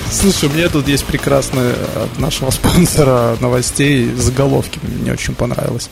[0.09, 4.79] Слушай, у меня тут есть прекрасная от нашего спонсора новостей заголовки.
[4.81, 5.89] Мне очень понравилось.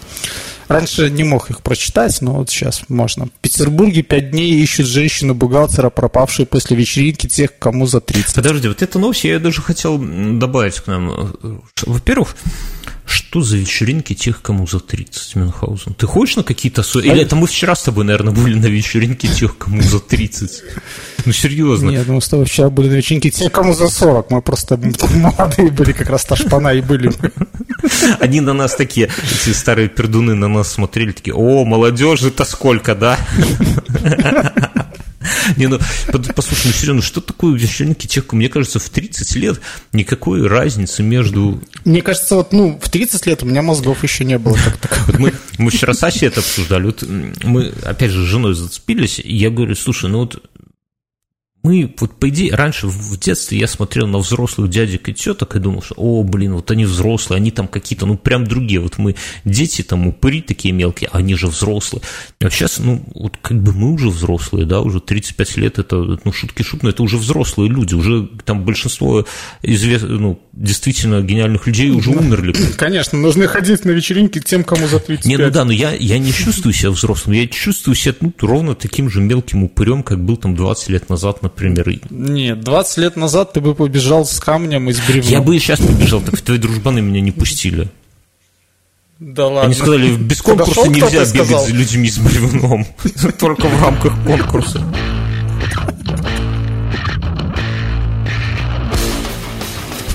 [0.68, 3.26] Раньше не мог их прочитать, но вот сейчас можно.
[3.26, 8.36] В Петербурге пять дней ищут женщину-бухгалтера, пропавшую после вечеринки тех, кому за 30.
[8.36, 11.32] Подожди, вот эта новость я даже хотел добавить к нам.
[11.86, 12.36] Во-первых,
[13.06, 15.94] Что за вечеринки тех, кому за 30, Мюнхгаузен?
[15.94, 16.82] Ты ходишь на какие-то...
[17.00, 20.64] Или это мы вчера с тобой, наверное, были на вечеринке тех, кому за 30?
[21.26, 21.92] Ну, серьезно.
[21.92, 24.32] Нет, мы с тобой вчера были на вечеринке тех, кому за 40.
[24.32, 24.80] Мы просто
[25.14, 27.12] молодые были, как раз та шпана и были.
[28.20, 33.20] Они на нас такие, эти старые пердуны на нас смотрели, такие, о, молодежи-то сколько, да?
[35.58, 35.80] Не, ну,
[36.36, 39.62] послушай, ну, серьезно, что такое вечеринки тех, мне кажется, в 30 лет
[39.94, 41.62] никакой разницы между...
[41.84, 44.58] Мне кажется, вот, ну, в 30 лет у меня мозгов еще не было.
[45.08, 47.04] Вот мы, мы вчера с Асей это обсуждали, вот
[47.44, 50.42] мы, опять же, с женой зацепились, и я говорю, слушай, ну вот
[51.66, 55.60] мы, вот по идее, раньше в детстве я смотрел на взрослых дядек и теток и
[55.60, 58.80] думал, что, о, блин, вот они взрослые, они там какие-то, ну, прям другие.
[58.80, 62.04] Вот мы дети там, упыри такие мелкие, а они же взрослые.
[62.40, 66.32] А сейчас, ну, вот как бы мы уже взрослые, да, уже 35 лет, это, ну,
[66.32, 69.26] шутки шут, но это уже взрослые люди, уже там большинство
[69.64, 72.56] известных, ну, действительно гениальных людей уже умерли.
[72.78, 75.26] Конечно, нужно ходить на вечеринки тем, кому за 35.
[75.26, 78.76] Не, ну да, но я, я не чувствую себя взрослым, я чувствую себя, ну, ровно
[78.76, 81.86] таким же мелким упырем, как был там 20 лет назад, например.
[82.10, 85.30] Нет, 20 лет назад ты бы побежал с камнем из бревна.
[85.30, 87.90] Я бы и сейчас побежал, так твои дружбаны меня не пустили.
[89.20, 89.62] Да ладно.
[89.62, 92.86] Они сказали, без конкурса нельзя бегать за людьми с бревном.
[93.40, 94.84] Только в рамках конкурса.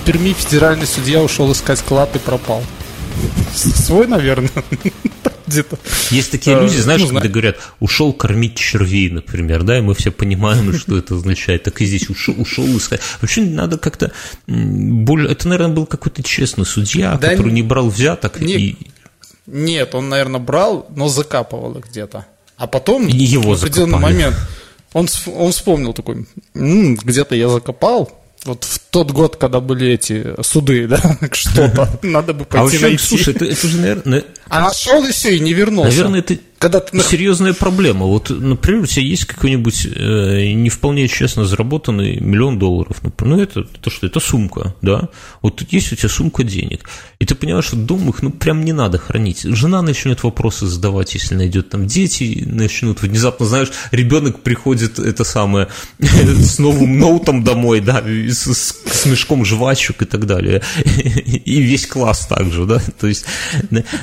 [0.01, 2.63] В Перми федеральный судья ушел искать клад и пропал.
[3.53, 4.49] Свой, наверное
[5.45, 5.77] где-то.
[6.09, 9.93] Есть такие люди, э, знаешь, ну, когда говорят, ушел кормить червей, например, да, и мы
[9.93, 11.63] все понимаем, что это означает.
[11.63, 13.01] Так и здесь ушел, ушел искать.
[13.21, 14.11] Вообще надо как-то
[14.47, 15.31] более...
[15.31, 18.77] Это, наверное, был какой-то честный судья, да который не брал взяток не, и...
[19.45, 22.25] Нет, он, наверное, брал, но закапывал их где-то.
[22.57, 24.13] А потом, и его в определенный закопали.
[24.13, 24.35] момент,
[24.93, 30.87] он, он вспомнил такой, где-то я закопал, вот в тот год, когда были эти суды,
[30.87, 30.99] да,
[31.31, 32.97] что-то, надо бы пойти а найти.
[32.97, 34.23] Слушай, это, это же, наверное...
[34.49, 35.89] А нашел и все, и не вернулся.
[35.89, 36.99] Наверное, это когда ты...
[36.99, 38.05] серьезная проблема.
[38.05, 43.01] Вот, например, у тебя есть какой-нибудь э, не вполне честно заработанный миллион долларов.
[43.01, 43.35] Например.
[43.35, 44.05] Ну, это, это что?
[44.05, 45.09] Это сумка, да?
[45.41, 46.87] Вот тут есть у тебя сумка денег.
[47.17, 49.41] И ты понимаешь, что дома их, ну, прям не надо хранить.
[49.41, 55.67] Жена начнет вопросы задавать, если найдет там дети, начнут внезапно, знаешь, ребенок приходит, это самое,
[55.99, 60.61] с новым ноутом домой, да, с, мешком жвачек и так далее.
[60.85, 62.79] И весь класс также, да?
[62.99, 63.25] То есть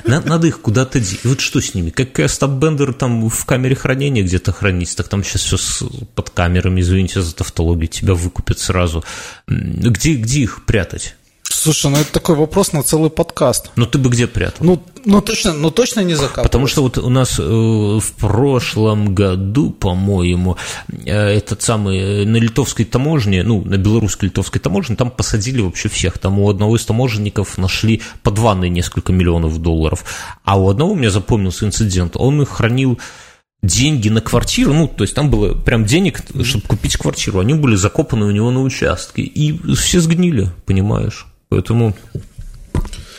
[0.04, 1.20] надо их куда-то деть.
[1.22, 1.90] И вот что с ними?
[1.90, 2.12] Как
[2.48, 7.34] Бендер там в камере хранения где-то хранить, так там сейчас все под камерами, извините за
[7.34, 9.04] тавтологию, тебя выкупят сразу.
[9.46, 11.16] Где, где их прятать?
[11.58, 13.72] Слушай, ну это такой вопрос на целый подкаст.
[13.74, 14.64] Ну ты бы где прятал?
[14.64, 16.44] Ну, ну точно, ну точно не закапывал.
[16.44, 20.56] Потому что вот у нас э, в прошлом году, по-моему,
[20.88, 25.88] э, этот самый э, на литовской таможне, ну на белорусской литовской таможне, там посадили вообще
[25.88, 26.18] всех.
[26.18, 30.04] Там у одного из таможенников нашли под ванной несколько миллионов долларов,
[30.44, 32.12] а у одного у меня запомнился инцидент.
[32.14, 33.00] Он их хранил
[33.64, 37.74] деньги на квартиру, ну, то есть там было прям денег, чтобы купить квартиру, они были
[37.74, 41.26] закопаны у него на участке, и все сгнили, понимаешь?
[41.48, 41.96] Поэтому...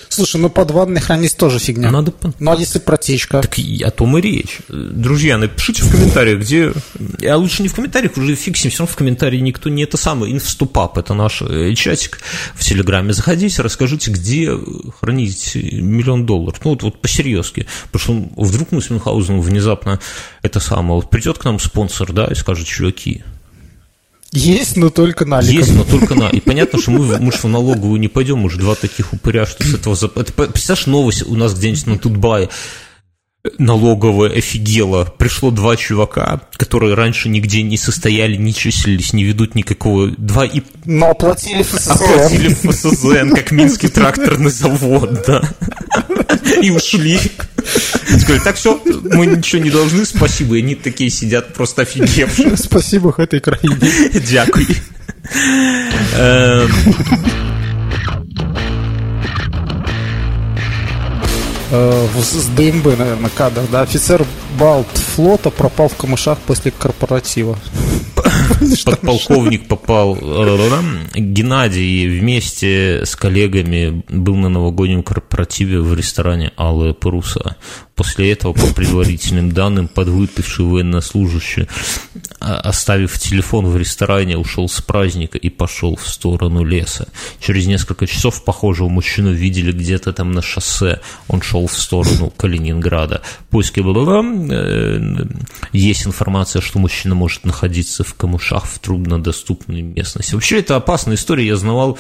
[0.09, 1.91] Слушай, ну под ванной хранить тоже фигня.
[1.91, 2.11] Надо...
[2.39, 3.41] Ну а если протечка?
[3.41, 4.57] Так о том и речь.
[4.67, 6.73] Друзья, напишите в комментариях, где...
[7.27, 10.33] А лучше не в комментариях, уже фиксим, все равно в комментарии никто не это самое.
[10.33, 12.19] Инфступап, это наш э, чатик
[12.55, 13.13] в Телеграме.
[13.13, 14.51] Заходите, расскажите, где
[14.99, 16.59] хранить миллион долларов.
[16.63, 17.67] Ну вот, вот по-серьезки.
[17.91, 19.99] Потому что вдруг мы с Мюнхгаузеном внезапно
[20.41, 21.01] это самое...
[21.01, 23.23] Вот придет к нам спонсор, да, и скажет, чуваки,
[24.31, 25.55] есть, но только наликом.
[25.55, 26.29] Есть, но только на.
[26.29, 29.63] И понятно, что мы, мы же в налоговую не пойдем, уже два таких упыря, что
[29.63, 29.95] с этого...
[30.15, 32.49] Это, представляешь, новость у нас где-нибудь на Тутбае
[33.57, 35.05] налоговая офигела.
[35.05, 40.09] Пришло два чувака, которые раньше нигде не состояли, не числились, не ведут никакого...
[40.09, 40.61] Два и...
[40.85, 41.91] Но оплатили ФСЗН.
[41.91, 45.41] Оплатили ФСЗН, как Минский тракторный завод, да.
[46.61, 47.19] И ушли.
[48.19, 50.55] Сказали, так все, мы ничего не должны, спасибо.
[50.55, 52.57] И они такие сидят просто офигевшие.
[52.57, 53.77] Спасибо этой краине.
[54.13, 54.67] Дякую.
[56.15, 56.69] Эм,
[61.71, 64.25] Э, с ДМБ, наверное, кадр, да, офицер
[64.57, 67.57] Балт флота пропал в камышах после корпоратива.
[68.85, 70.17] Подполковник попал,
[71.15, 77.55] Геннадий вместе с коллегами был на новогоднем корпоративе в ресторане Алая Паруса.
[77.99, 81.67] После этого, по предварительным данным, подвыпивший военнослужащий,
[82.39, 87.09] а, оставив телефон в ресторане, ушел с праздника и пошел в сторону леса.
[87.41, 91.01] Через несколько часов похожего мужчину видели где-то там на шоссе.
[91.27, 93.21] Он шел в сторону Калининграда.
[93.49, 95.25] Поиски была э,
[95.73, 100.35] Есть информация, что мужчина может находиться в камушах в труднодоступной местности.
[100.35, 101.47] Вообще, это опасная история.
[101.47, 101.99] Я знавал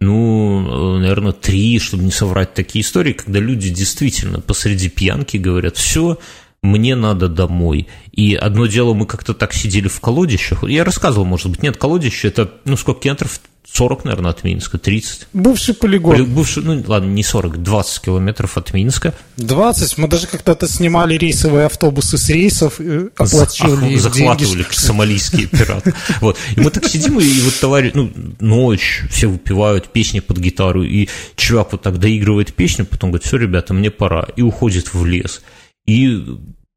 [0.00, 6.18] ну, наверное, три, чтобы не соврать такие истории, когда люди действительно посреди пьянки говорят, все,
[6.62, 7.88] мне надо домой.
[8.12, 10.64] И одно дело, мы как-то так сидели в колодищах.
[10.64, 13.40] Я рассказывал, может быть, нет, колодище это, ну, сколько километров?
[13.72, 15.28] 40, наверное, от Минска, 30.
[15.32, 16.24] Бывший полигон.
[16.24, 19.14] Бывший, ну, ладно, не 40, 20 километров от Минска.
[19.36, 19.96] 20?
[19.96, 25.94] Мы даже как-то снимали рейсовые автобусы с рейсов, э, оплачивали Зах, Захватывали сомалийские пираты.
[26.20, 26.36] Вот.
[26.56, 31.08] И мы так сидим, и вот товарищ, ну, ночь, все выпивают песни под гитару, и
[31.36, 35.42] чувак вот так доигрывает песню, потом говорит, все, ребята, мне пора, и уходит в лес.
[35.90, 36.24] И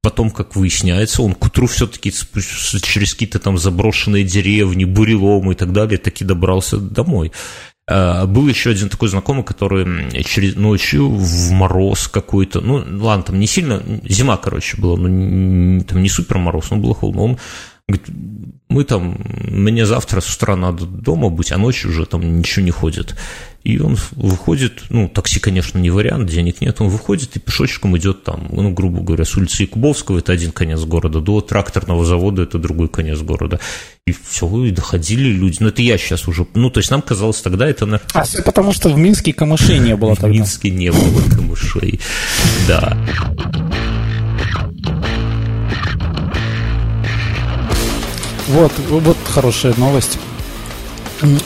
[0.01, 5.71] потом, как выясняется, он к утру все-таки через какие-то там заброшенные деревни, буреломы и так
[5.71, 7.31] далее, таки добрался домой.
[7.85, 13.39] А, был еще один такой знакомый, который через ночью в мороз какой-то, ну, ладно, там
[13.39, 17.37] не сильно, зима, короче, была, ну, там не супер мороз, но было холодно, он
[17.87, 18.07] говорит,
[18.69, 19.17] мы там,
[19.49, 23.15] мне завтра с утра надо дома быть, а ночью уже там ничего не ходит.
[23.63, 28.23] И он выходит, ну, такси, конечно, не вариант, денег нет, он выходит и пешочком идет
[28.23, 32.57] там, ну, грубо говоря, с улицы Якубовского, это один конец города, до тракторного завода, это
[32.57, 33.61] другой конец города.
[34.05, 35.57] И все, и доходили люди.
[35.61, 37.85] Ну, это я сейчас уже, ну, то есть нам казалось тогда это...
[37.85, 38.01] На...
[38.13, 40.27] А все потому, что в Минске камышей не было тогда.
[40.27, 42.01] В Минске не было камышей,
[42.67, 42.97] да.
[48.49, 50.17] Вот, вот хорошая новость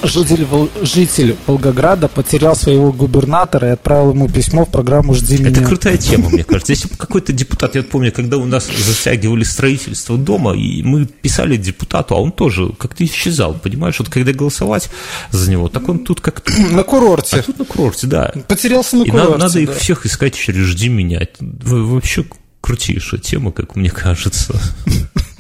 [0.04, 0.48] житель,
[0.82, 5.50] житель Волгограда потерял своего губернатора и отправил ему письмо в программу «Жди меня».
[5.50, 6.74] Это крутая тема, мне кажется.
[6.74, 11.58] Если бы какой-то депутат, я помню, когда у нас затягивали строительство дома, и мы писали
[11.58, 14.00] депутату, а он тоже как-то исчезал, понимаешь?
[14.00, 14.90] Вот когда голосовать
[15.32, 16.52] за него, так он тут как-то...
[16.72, 17.38] На курорте.
[17.38, 18.34] А тут на курорте, да.
[18.48, 19.60] Потерялся на и курорте, И надо, да.
[19.60, 21.22] их всех искать через «Жди меня».
[21.40, 22.26] Вообще
[22.62, 24.60] крутейшая тема, как мне кажется.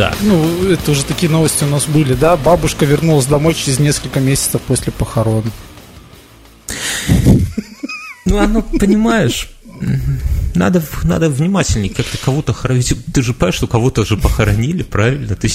[0.00, 0.14] Да.
[0.22, 2.34] Ну, это уже такие новости у нас были, да?
[2.38, 5.44] Бабушка вернулась домой через несколько месяцев после похорон.
[8.24, 9.50] Ну, оно, понимаешь,
[10.54, 12.94] надо, надо внимательнее как-то кого-то хоронить.
[13.12, 15.34] Ты же понимаешь, что кого-то же похоронили, правильно?
[15.36, 15.48] Ты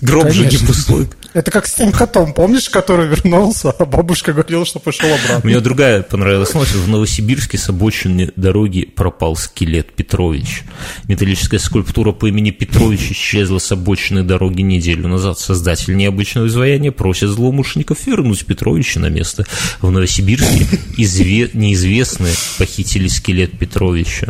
[0.00, 0.50] гроб Конечно.
[0.50, 1.08] же не пустой.
[1.32, 5.40] Это как с тем котом, помнишь, который вернулся, а бабушка говорила, что пошел обратно.
[5.44, 6.74] Мне другая понравилась новость.
[6.74, 10.62] В Новосибирске с обочины дороги пропал скелет Петрович.
[11.04, 15.38] Металлическая скульптура по имени Петрович исчезла с обочины дороги неделю назад.
[15.38, 19.46] Создатель необычного изваяния просит злоумышленников вернуть Петровича на место.
[19.80, 20.66] В Новосибирске
[20.96, 21.50] изве...
[21.52, 24.29] неизвестные похитили скелет Петровича.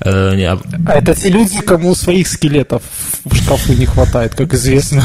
[0.00, 2.82] Э, а, а это те люди, кому своих скелетов
[3.24, 5.04] в шкафу не хватает, как известно.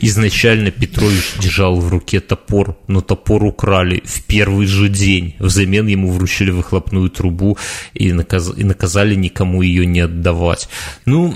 [0.00, 5.34] Изначально Петрович держал в руке топор, но топор украли в первый же день.
[5.38, 7.58] Взамен ему вручили выхлопную трубу
[7.94, 8.52] и, наказ...
[8.56, 10.68] и наказали никому ее не отдавать.
[11.04, 11.34] Ну,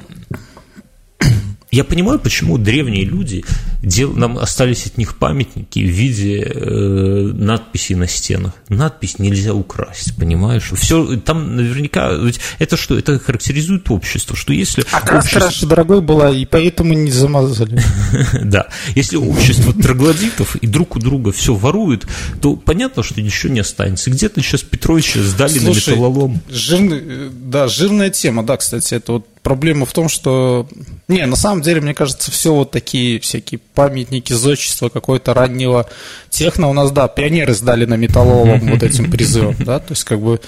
[1.72, 3.44] я понимаю, почему древние люди,
[3.82, 8.52] дел, нам остались от них памятники в виде э, надписей на стенах.
[8.68, 10.70] Надпись нельзя украсть, понимаешь?
[10.74, 14.84] Все, там наверняка, ведь это что, это характеризует общество, что если...
[14.92, 15.66] А общество...
[15.66, 17.82] дорогой была, и поэтому не замазали.
[18.42, 22.06] Да, если общество троглодитов и друг у друга все ворует,
[22.42, 24.10] то понятно, что ничего не останется.
[24.10, 26.40] Где-то сейчас Петровича сдали на металлолом.
[26.50, 30.66] Жирный, да, жирная тема, да, кстати, это вот проблема в том, что...
[31.08, 35.88] Не, на самом деле, мне кажется, все вот такие всякие памятники зодчества какой-то раннего
[36.30, 40.20] техно у нас, да, пионеры сдали на металлолом вот этим призывом, да, то есть как
[40.20, 40.40] бы...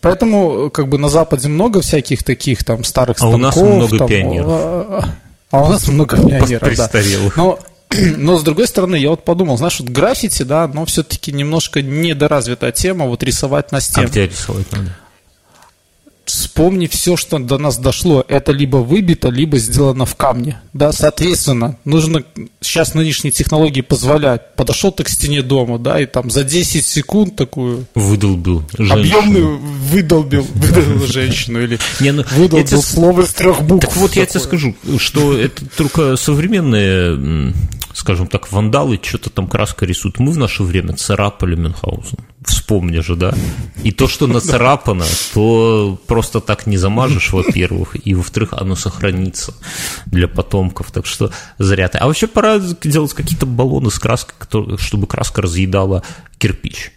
[0.00, 3.34] Поэтому как бы на Западе много всяких таких там старых станков.
[3.34, 4.48] А у нас много там, пионеров.
[4.48, 5.04] А,
[5.52, 6.90] а у нас много пионеров, да.
[7.36, 7.58] Но
[8.16, 12.72] но, с другой стороны, я вот подумал, знаешь, вот граффити, да, но все-таки немножко недоразвитая
[12.72, 14.08] тема, вот рисовать на стенах.
[14.08, 14.96] А где рисовать надо?
[16.24, 18.24] Вспомни все, что до нас дошло.
[18.28, 20.60] Это либо выбито, либо сделано в камне.
[20.72, 22.22] Да, соответственно, нужно
[22.60, 24.54] сейчас нынешние технологии позволяют.
[24.56, 27.86] Подошел ты к стене дома, да, и там за 10 секунд такую...
[27.94, 29.18] Выдолбил женщину.
[29.18, 32.80] Объемную выдолбил, выдолбил женщину или Не, ну, выдолбил тебе...
[32.80, 33.86] слово из трех букв.
[33.86, 37.52] Так вот я тебе скажу, что это только современные
[37.94, 40.18] скажем так, вандалы что-то там краской рисуют.
[40.18, 42.18] Мы в наше время царапали Мюнхгаузен.
[42.44, 43.34] Вспомни же, да?
[43.82, 49.54] И то, что нацарапано, то просто так не замажешь, во-первых, и, во-вторых, оно сохранится
[50.06, 50.90] для потомков.
[50.90, 51.98] Так что зря ты.
[51.98, 54.34] А вообще пора делать какие-то баллоны с краской,
[54.78, 56.02] чтобы краска разъедала
[56.38, 56.92] кирпич.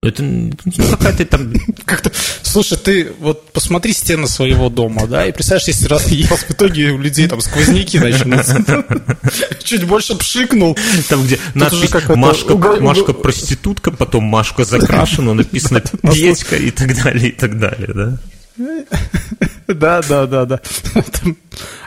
[0.00, 0.52] Это ну,
[0.90, 1.52] какая-то там...
[1.84, 2.12] Как-то...
[2.42, 6.98] Слушай, ты вот посмотри стены своего дома, да, и представляешь, если раз в итоге у
[6.98, 8.64] людей там сквозняки начнутся.
[9.64, 10.78] Чуть больше пшикнул.
[11.08, 17.32] Там, где надпись Машка, Машка проститутка, потом Машка закрашена, написано Петька и так далее, и
[17.32, 18.18] так далее, да?
[19.66, 20.60] Да, да, да, да.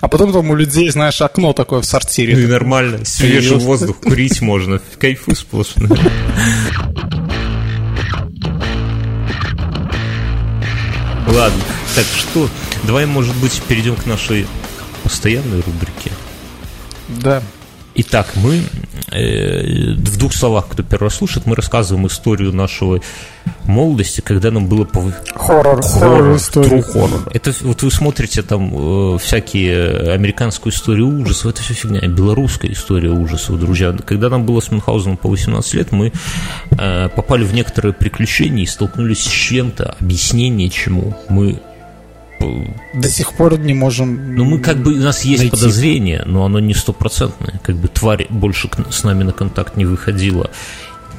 [0.02, 2.36] А потом там у людей, знаешь, окно такое в сортире.
[2.36, 5.88] Ну и нормально, свежий воздух курить можно, кайфу сплошно.
[11.32, 11.64] Ладно,
[11.96, 12.50] так что,
[12.84, 14.48] давай, может быть, перейдем к нашей
[15.04, 16.12] постоянной рубрике.
[17.08, 17.42] Да.
[17.94, 18.62] Итак, мы
[19.12, 23.02] э, в двух словах, кто первый раз слушает, мы рассказываем историю нашего
[23.66, 25.12] молодости, когда нам было по...
[25.36, 27.30] хоррор, хоррор, true horror.
[27.34, 33.10] Это вот вы смотрите там э, всякие американскую историю ужасов, это все фигня, белорусская история
[33.10, 33.94] ужасов, друзья.
[34.06, 36.14] Когда нам было с Мюнхгаузеном по 18 лет, мы
[36.72, 41.14] э, попали в некоторые приключения и столкнулись с чем-то, объяснение чему.
[41.28, 41.60] Мы
[42.94, 44.36] до сих пор не можем.
[44.36, 45.56] Ну, мы как бы у нас есть найти.
[45.56, 47.60] подозрение, но оно не стопроцентное.
[47.64, 50.50] Как бы тварь больше с нами на контакт не выходила.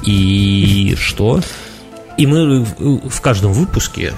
[0.05, 1.41] И что?
[2.19, 4.13] И мы в каждом выпуске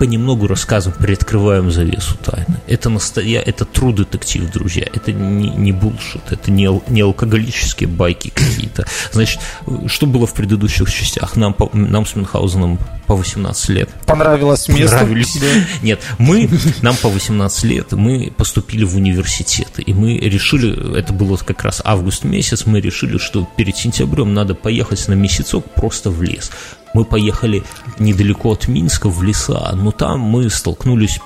[0.00, 2.56] понемногу рассказываем, приоткрываем завесу тайны.
[2.66, 3.42] Это, настоя...
[3.42, 4.86] это true детектив, друзья.
[4.90, 8.86] Это не, не bullshit, это не, не алкоголические байки какие-то.
[9.12, 9.40] Значит,
[9.86, 11.36] что было в предыдущих частях?
[11.36, 11.68] Нам, по...
[11.74, 13.90] нам с Мюнхгаузеном по 18 лет.
[14.06, 14.98] Понравилось место?
[14.98, 15.38] Понравились.
[15.82, 16.48] Нет, мы,
[16.80, 21.82] нам по 18 лет, мы поступили в университет, и мы решили, это было как раз
[21.84, 26.50] август месяц, мы решили, что перед сентябрем надо поехать на месяцок просто в лес.
[26.94, 27.62] Мы поехали
[27.98, 31.20] недалеко от Минска в леса, но там мы столкнулись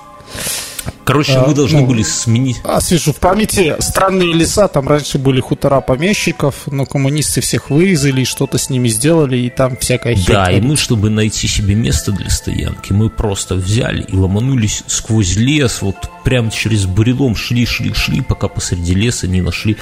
[1.03, 2.57] Короче, мы а, должны ну, были сменить...
[2.63, 8.57] Освежу в памяти, странные леса, там раньше были хутора помещиков, но коммунисты всех вырезали, что-то
[8.57, 10.45] с ними сделали, и там всякая херня.
[10.45, 15.35] Да, и мы, чтобы найти себе место для стоянки, мы просто взяли и ломанулись сквозь
[15.35, 19.77] лес, вот прям через бурелом шли, шли, шли, пока посреди леса не нашли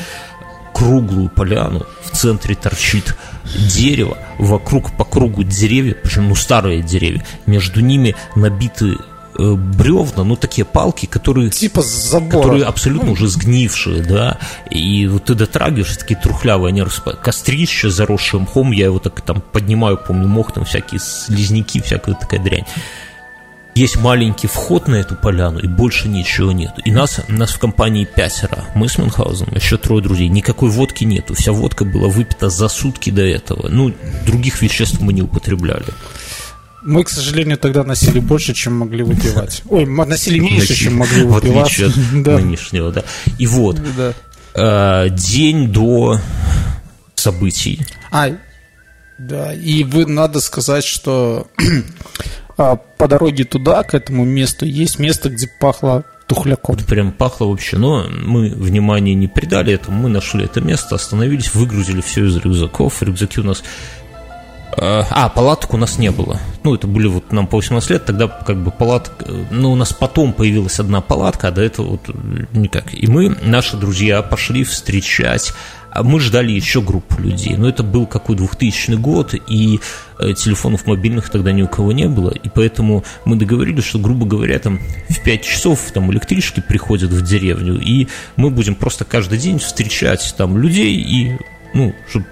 [0.74, 3.16] круглую поляну, в центре торчит
[3.46, 8.96] дерево, вокруг по кругу деревья, причем ну старые деревья, между ними набиты
[9.38, 12.42] э, бревна, ну такие палки, которые типа забора.
[12.42, 13.14] которые абсолютно ну.
[13.14, 14.38] уже сгнившие, да,
[14.70, 17.20] и вот ты дотрагиваешься, такие трухлявые, они распад...
[17.20, 22.40] кострище заросшее мхом, я его так там поднимаю, помню, мох там всякие слизняки, всякая такая
[22.40, 22.66] дрянь
[23.76, 26.72] есть маленький вход на эту поляну, и больше ничего нет.
[26.86, 28.66] И нас, нас в компании пятеро.
[28.76, 30.28] Мы с Мюнхгаузеном, еще трое друзей.
[30.30, 31.34] Никакой водки нету.
[31.34, 33.70] Вся водка была выпита за сутки до этого.
[33.70, 33.94] Ну,
[34.26, 35.86] других веществ мы не употребляли.
[36.84, 39.64] Мы, к сожалению, тогда носили больше, чем могли выпивать.
[39.70, 41.80] Ой, носили меньше, чем могли выпивать.
[41.80, 43.04] От нынешнего, да.
[43.40, 43.80] И вот,
[44.54, 46.20] э, день до
[47.16, 47.86] событий.
[48.12, 48.30] А,
[49.18, 51.48] да, и вы, надо сказать, что
[52.58, 56.76] а по дороге туда, к этому месту, есть место, где пахло тухляком.
[56.76, 61.54] Вот прям пахло вообще, но мы внимания не придали этому, мы нашли это место, остановились,
[61.54, 63.64] выгрузили все из рюкзаков, рюкзаки у нас
[64.78, 66.40] а, а, палаток у нас не было.
[66.64, 69.26] Ну, это были вот нам по 18 лет, тогда как бы палатка...
[69.52, 72.10] Ну, у нас потом появилась одна палатка, а до этого вот
[72.54, 72.94] никак.
[72.94, 75.54] И мы, наши друзья, пошли встречать
[76.02, 77.56] мы ждали еще группу людей.
[77.56, 79.80] Но это был какой 2000 год, и
[80.20, 82.30] э, телефонов мобильных тогда ни у кого не было.
[82.30, 84.80] И поэтому мы договорились, что, грубо говоря, там
[85.10, 90.34] в 5 часов там электрички приходят в деревню, и мы будем просто каждый день встречать
[90.38, 91.38] там людей и
[91.74, 92.28] ну, чтобы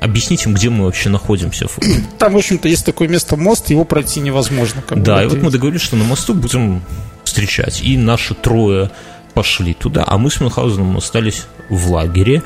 [0.00, 1.66] объяснить им, где мы вообще находимся.
[2.18, 4.82] Там, в общем-то, есть такое место мост, его пройти невозможно.
[4.90, 6.82] да, и вот мы договорились, что на мосту будем
[7.24, 7.82] встречать.
[7.82, 8.90] И наши трое
[9.32, 12.42] пошли туда, а мы с Мюнхгаузеном остались в лагере.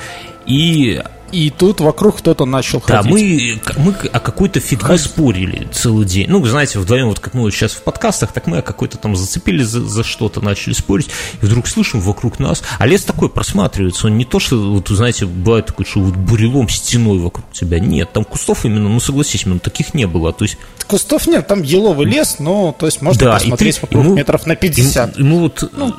[0.49, 3.05] И и тут вокруг кто-то начал ходить.
[3.05, 5.05] Да, мы, мы о какой-то фигне Ходить.
[5.05, 6.27] спорили целый день.
[6.29, 9.15] Ну, знаете, вдвоем, вот как мы вот сейчас в подкастах, так мы о какой-то там
[9.15, 11.11] зацепили за, за что-то, начали спорить,
[11.43, 15.27] и вдруг слышим вокруг нас, а лес такой просматривается, он не то, что, вот, знаете,
[15.27, 19.61] бывает такой, что вот бурелом стеной вокруг тебя, нет, там кустов именно, ну, согласись, именно
[19.61, 20.57] таких не было, то есть...
[20.87, 24.47] Кустов нет, там еловый лес, но, то есть, можно да, посмотреть ты, вокруг мы, метров
[24.47, 25.19] на 50.
[25.19, 25.71] И, и мы вот...
[25.77, 25.95] Ну,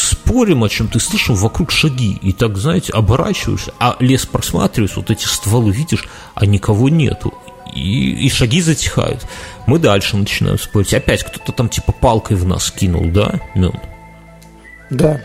[0.00, 5.10] спорим о чем, ты слышишь вокруг шаги, и так, знаете, оборачиваешься, а лес просматриваешь, вот
[5.10, 7.34] эти стволы видишь, а никого нету.
[7.74, 9.24] И, и шаги затихают.
[9.66, 10.92] Мы дальше начинаем спорить.
[10.92, 13.78] Опять кто-то там типа палкой в нас кинул, да, Мён?
[14.90, 15.20] Да.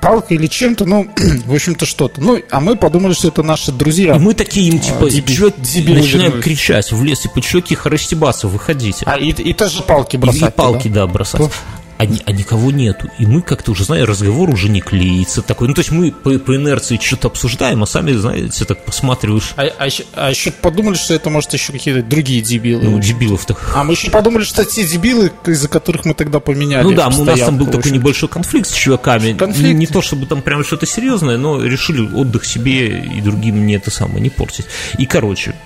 [0.00, 1.08] Палкой или чем-то, ну,
[1.46, 2.20] в общем-то, что-то.
[2.20, 4.16] Ну, а мы подумали, что это наши друзья.
[4.16, 6.44] И мы такие им, типа, а, дебил, дебил, начинаем вернулись.
[6.44, 9.04] кричать в лес, типа, что тихо расстебаться, выходите.
[9.06, 10.42] А, и, и тоже палки бросать.
[10.42, 11.50] И, и палки, да, да бросать
[11.98, 13.10] а, а никого нету.
[13.18, 15.66] И мы как-то уже, знаете, разговор уже не клеится такой.
[15.68, 19.52] Ну, то есть мы по, по инерции что-то обсуждаем, а сами, знаете, так посматриваешь.
[19.56, 22.84] А, а, а еще подумали, что это, может, еще какие-то другие дебилы.
[22.84, 23.72] Ну, дебилов так.
[23.74, 26.84] А мы еще подумали, что те дебилы, из-за которых мы тогда поменяли.
[26.84, 29.32] Ну да, у нас там был такой небольшой конфликт с чуваками.
[29.32, 29.68] Конфликт.
[29.68, 33.74] Не, не то, чтобы там прям что-то серьезное, но решили отдых себе и другим не
[33.74, 34.66] это самое не портить.
[34.98, 35.56] И, короче,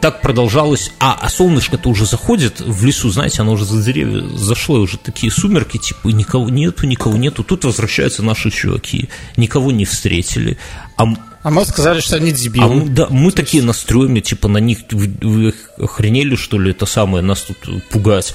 [0.00, 4.78] так продолжалось, а, а солнышко-то уже заходит в лесу, знаете, оно уже за деревья зашло,
[4.78, 10.58] уже такие сумерки, типа, никого нету, никого нету, тут возвращаются наши чуваки, никого не встретили,
[10.96, 11.06] а
[11.40, 12.66] а мы сказали, что они дебилы.
[12.66, 16.84] А мы, да, мы такие настроены, типа, на них, вы, вы охренели, что ли, это
[16.84, 18.34] самое, нас тут пугать.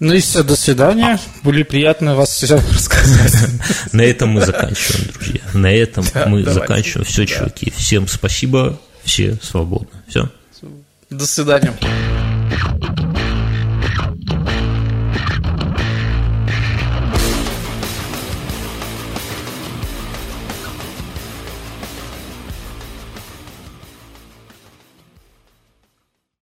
[0.00, 1.20] Ну и все, до свидания.
[1.42, 3.50] Были приятно вас все рассказать.
[3.92, 5.40] На этом мы заканчиваем, друзья.
[5.52, 7.04] На этом мы заканчиваем.
[7.04, 7.70] Все, чуваки.
[7.76, 8.80] Всем спасибо.
[9.04, 10.00] Все свободны.
[10.08, 10.30] Все.
[11.10, 11.72] До свидания.